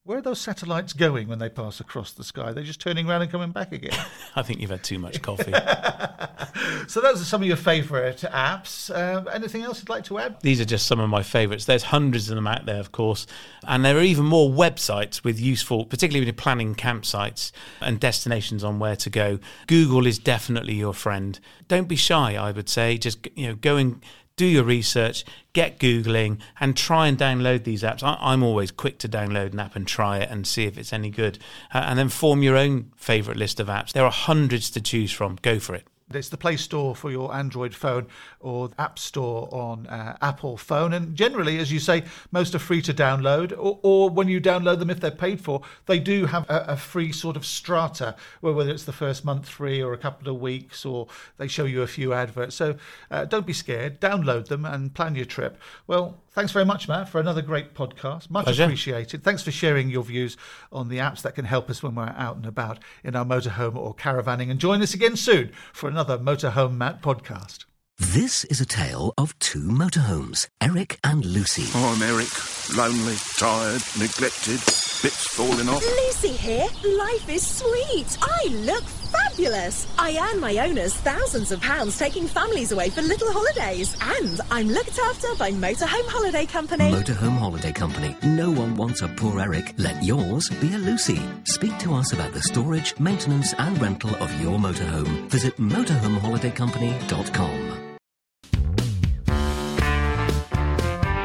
Where 0.04 0.18
are 0.18 0.22
those 0.22 0.40
satellites 0.40 0.94
going 0.94 1.28
when 1.28 1.38
they 1.38 1.48
pass 1.48 1.78
across 1.78 2.10
the 2.10 2.24
sky? 2.24 2.50
They're 2.50 2.64
just 2.64 2.80
turning 2.80 3.08
around 3.08 3.22
and 3.22 3.30
coming 3.30 3.52
back 3.52 3.70
again. 3.70 3.96
I 4.34 4.42
think 4.42 4.60
you've 4.60 4.70
had 4.70 4.82
too 4.82 4.98
much 4.98 5.22
coffee. 5.22 5.52
so 6.88 7.00
those 7.00 7.22
are 7.22 7.24
some 7.24 7.40
of 7.40 7.46
your 7.46 7.56
favourite 7.56 8.16
apps. 8.16 8.92
Uh, 8.92 9.22
anything 9.30 9.62
else 9.62 9.78
you'd 9.78 9.88
like 9.88 10.02
to 10.06 10.18
add? 10.18 10.40
These 10.40 10.60
are 10.60 10.64
just 10.64 10.86
some 10.86 10.98
of 10.98 11.08
my 11.08 11.22
favourites. 11.22 11.66
There's 11.66 11.84
hundreds 11.84 12.28
of 12.30 12.34
them 12.34 12.48
out 12.48 12.66
there, 12.66 12.80
of 12.80 12.90
course, 12.90 13.28
and 13.64 13.84
there 13.84 13.96
are 13.96 14.02
even 14.02 14.24
more 14.24 14.50
websites 14.50 15.22
with 15.22 15.38
useful, 15.38 15.84
particularly 15.84 16.22
when 16.22 16.26
you're 16.26 16.34
planning 16.34 16.74
campsites 16.74 17.52
and 17.80 18.00
destinations 18.00 18.64
on 18.64 18.80
where 18.80 18.96
to 18.96 19.08
go. 19.08 19.38
Google 19.68 20.08
is 20.08 20.18
definitely 20.18 20.74
your 20.74 20.94
friend. 20.94 21.38
Don't 21.68 21.86
be 21.86 21.94
shy. 21.94 22.34
I 22.34 22.50
would 22.50 22.68
say 22.68 22.98
just 22.98 23.28
you 23.36 23.46
know 23.46 23.54
go 23.54 23.76
and 23.76 24.02
do 24.36 24.46
your 24.46 24.64
research, 24.64 25.24
get 25.52 25.78
Googling, 25.78 26.38
and 26.60 26.76
try 26.76 27.06
and 27.06 27.18
download 27.18 27.64
these 27.64 27.82
apps. 27.82 28.02
I, 28.02 28.32
am 28.32 28.42
always 28.42 28.70
quick 28.70 28.98
to 28.98 29.08
download 29.08 29.52
an 29.52 29.60
app 29.60 29.76
and 29.76 29.86
try 29.86 30.18
it 30.18 30.30
and 30.30 30.46
see 30.46 30.64
if 30.64 30.78
it's 30.78 30.92
any 30.92 31.10
good. 31.10 31.38
Uh, 31.72 31.84
and 31.86 31.98
then 31.98 32.08
form 32.08 32.42
your 32.42 32.56
own 32.56 32.90
favourite 32.96 33.38
list 33.38 33.60
of 33.60 33.68
apps. 33.68 33.92
There 33.92 34.04
are 34.04 34.10
hundreds 34.10 34.70
to 34.70 34.80
choose 34.80 35.12
from. 35.12 35.38
Go 35.42 35.58
for 35.58 35.74
it. 35.74 35.86
It's 36.16 36.28
the 36.28 36.36
Play 36.36 36.56
Store 36.56 36.94
for 36.94 37.10
your 37.10 37.34
Android 37.34 37.74
phone 37.74 38.06
or 38.40 38.70
App 38.78 38.98
Store 38.98 39.48
on 39.52 39.86
uh, 39.86 40.16
Apple 40.22 40.56
phone. 40.56 40.92
And 40.92 41.14
generally, 41.14 41.58
as 41.58 41.72
you 41.72 41.78
say, 41.78 42.04
most 42.30 42.54
are 42.54 42.58
free 42.58 42.82
to 42.82 42.94
download. 42.94 43.52
Or, 43.52 43.78
or 43.82 44.10
when 44.10 44.28
you 44.28 44.40
download 44.40 44.78
them, 44.78 44.90
if 44.90 45.00
they're 45.00 45.10
paid 45.10 45.40
for, 45.40 45.62
they 45.86 45.98
do 45.98 46.26
have 46.26 46.48
a, 46.48 46.64
a, 46.68 46.76
free 46.76 47.12
sort 47.12 47.36
of 47.36 47.44
strata, 47.44 48.16
whether 48.40 48.70
it's 48.70 48.84
the 48.84 48.92
first 48.92 49.24
month 49.24 49.48
free 49.48 49.82
or 49.82 49.92
a 49.92 49.98
couple 49.98 50.28
of 50.28 50.40
weeks, 50.40 50.84
or 50.84 51.08
they 51.36 51.48
show 51.48 51.64
you 51.64 51.82
a 51.82 51.86
few 51.86 52.12
adverts. 52.12 52.54
So 52.54 52.76
uh, 53.10 53.24
don't 53.24 53.46
be 53.46 53.52
scared. 53.52 54.00
Download 54.00 54.46
them 54.46 54.64
and 54.64 54.94
plan 54.94 55.14
your 55.14 55.24
trip. 55.24 55.58
Well, 55.86 56.21
Thanks 56.32 56.50
very 56.52 56.64
much, 56.64 56.88
Matt, 56.88 57.10
for 57.10 57.20
another 57.20 57.42
great 57.42 57.74
podcast. 57.74 58.30
Much 58.30 58.44
Pleasure. 58.44 58.64
appreciated. 58.64 59.22
Thanks 59.22 59.42
for 59.42 59.50
sharing 59.50 59.90
your 59.90 60.02
views 60.02 60.38
on 60.72 60.88
the 60.88 60.96
apps 60.96 61.20
that 61.22 61.34
can 61.34 61.44
help 61.44 61.68
us 61.68 61.82
when 61.82 61.94
we're 61.94 62.14
out 62.16 62.36
and 62.36 62.46
about 62.46 62.78
in 63.04 63.14
our 63.14 63.24
motorhome 63.24 63.76
or 63.76 63.94
caravanning. 63.94 64.50
And 64.50 64.58
join 64.58 64.80
us 64.80 64.94
again 64.94 65.16
soon 65.16 65.52
for 65.74 65.90
another 65.90 66.16
Motorhome 66.18 66.76
Matt 66.78 67.02
podcast. 67.02 67.66
This 67.98 68.44
is 68.44 68.60
a 68.62 68.66
tale 68.66 69.12
of 69.18 69.38
two 69.38 69.60
motorhomes, 69.60 70.48
Eric 70.60 70.98
and 71.04 71.24
Lucy. 71.24 71.64
Oh, 71.74 71.94
I'm 71.94 72.02
Eric. 72.02 72.28
Lonely, 72.76 73.16
tired, 73.38 73.82
neglected, 73.98 74.60
bits 75.02 75.34
falling 75.34 75.68
off. 75.68 75.82
Lucy 75.82 76.28
here. 76.28 76.68
Life 76.84 77.28
is 77.28 77.44
sweet. 77.44 78.16
I 78.22 78.46
look 78.64 78.84
fabulous. 78.84 79.88
I 79.98 80.16
earn 80.30 80.38
my 80.40 80.56
owners 80.58 80.94
thousands 80.94 81.50
of 81.50 81.60
pounds 81.60 81.98
taking 81.98 82.28
families 82.28 82.70
away 82.72 82.88
for 82.90 83.02
little 83.02 83.32
holidays. 83.32 83.96
And 84.00 84.40
I'm 84.50 84.68
looked 84.68 84.98
after 84.98 85.34
by 85.34 85.50
Motorhome 85.50 86.08
Holiday 86.08 86.46
Company. 86.46 86.92
Motorhome 86.92 87.36
Holiday 87.36 87.72
Company. 87.72 88.16
No 88.22 88.52
one 88.52 88.76
wants 88.76 89.02
a 89.02 89.08
poor 89.08 89.40
Eric. 89.40 89.74
Let 89.76 90.00
yours 90.02 90.48
be 90.60 90.72
a 90.74 90.78
Lucy. 90.78 91.20
Speak 91.44 91.76
to 91.80 91.94
us 91.94 92.12
about 92.12 92.32
the 92.32 92.42
storage, 92.42 92.96
maintenance, 93.00 93.54
and 93.58 93.80
rental 93.82 94.14
of 94.16 94.32
your 94.40 94.58
motorhome. 94.58 95.28
Visit 95.28 95.56
motorhomeholidaycompany.com. 95.56 97.81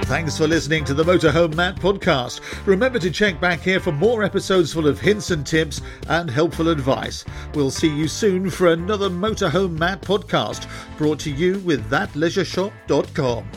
Thanks 0.07 0.37
for 0.37 0.47
listening 0.47 0.85
to 0.85 0.93
the 0.93 1.03
Motorhome 1.03 1.53
Matt 1.53 1.75
podcast. 1.75 2.39
Remember 2.65 2.97
to 2.97 3.11
check 3.11 3.41
back 3.41 3.59
here 3.59 3.81
for 3.81 3.91
more 3.91 4.23
episodes 4.23 4.71
full 4.71 4.87
of 4.87 5.01
hints 5.01 5.31
and 5.31 5.45
tips 5.45 5.81
and 6.07 6.29
helpful 6.29 6.69
advice. 6.69 7.25
We'll 7.53 7.71
see 7.71 7.93
you 7.93 8.07
soon 8.07 8.49
for 8.49 8.67
another 8.67 9.09
Motorhome 9.09 9.77
Matt 9.77 10.01
podcast 10.01 10.65
brought 10.97 11.19
to 11.19 11.29
you 11.29 11.59
with 11.59 11.89
thatleisureShop.com. 11.89 13.51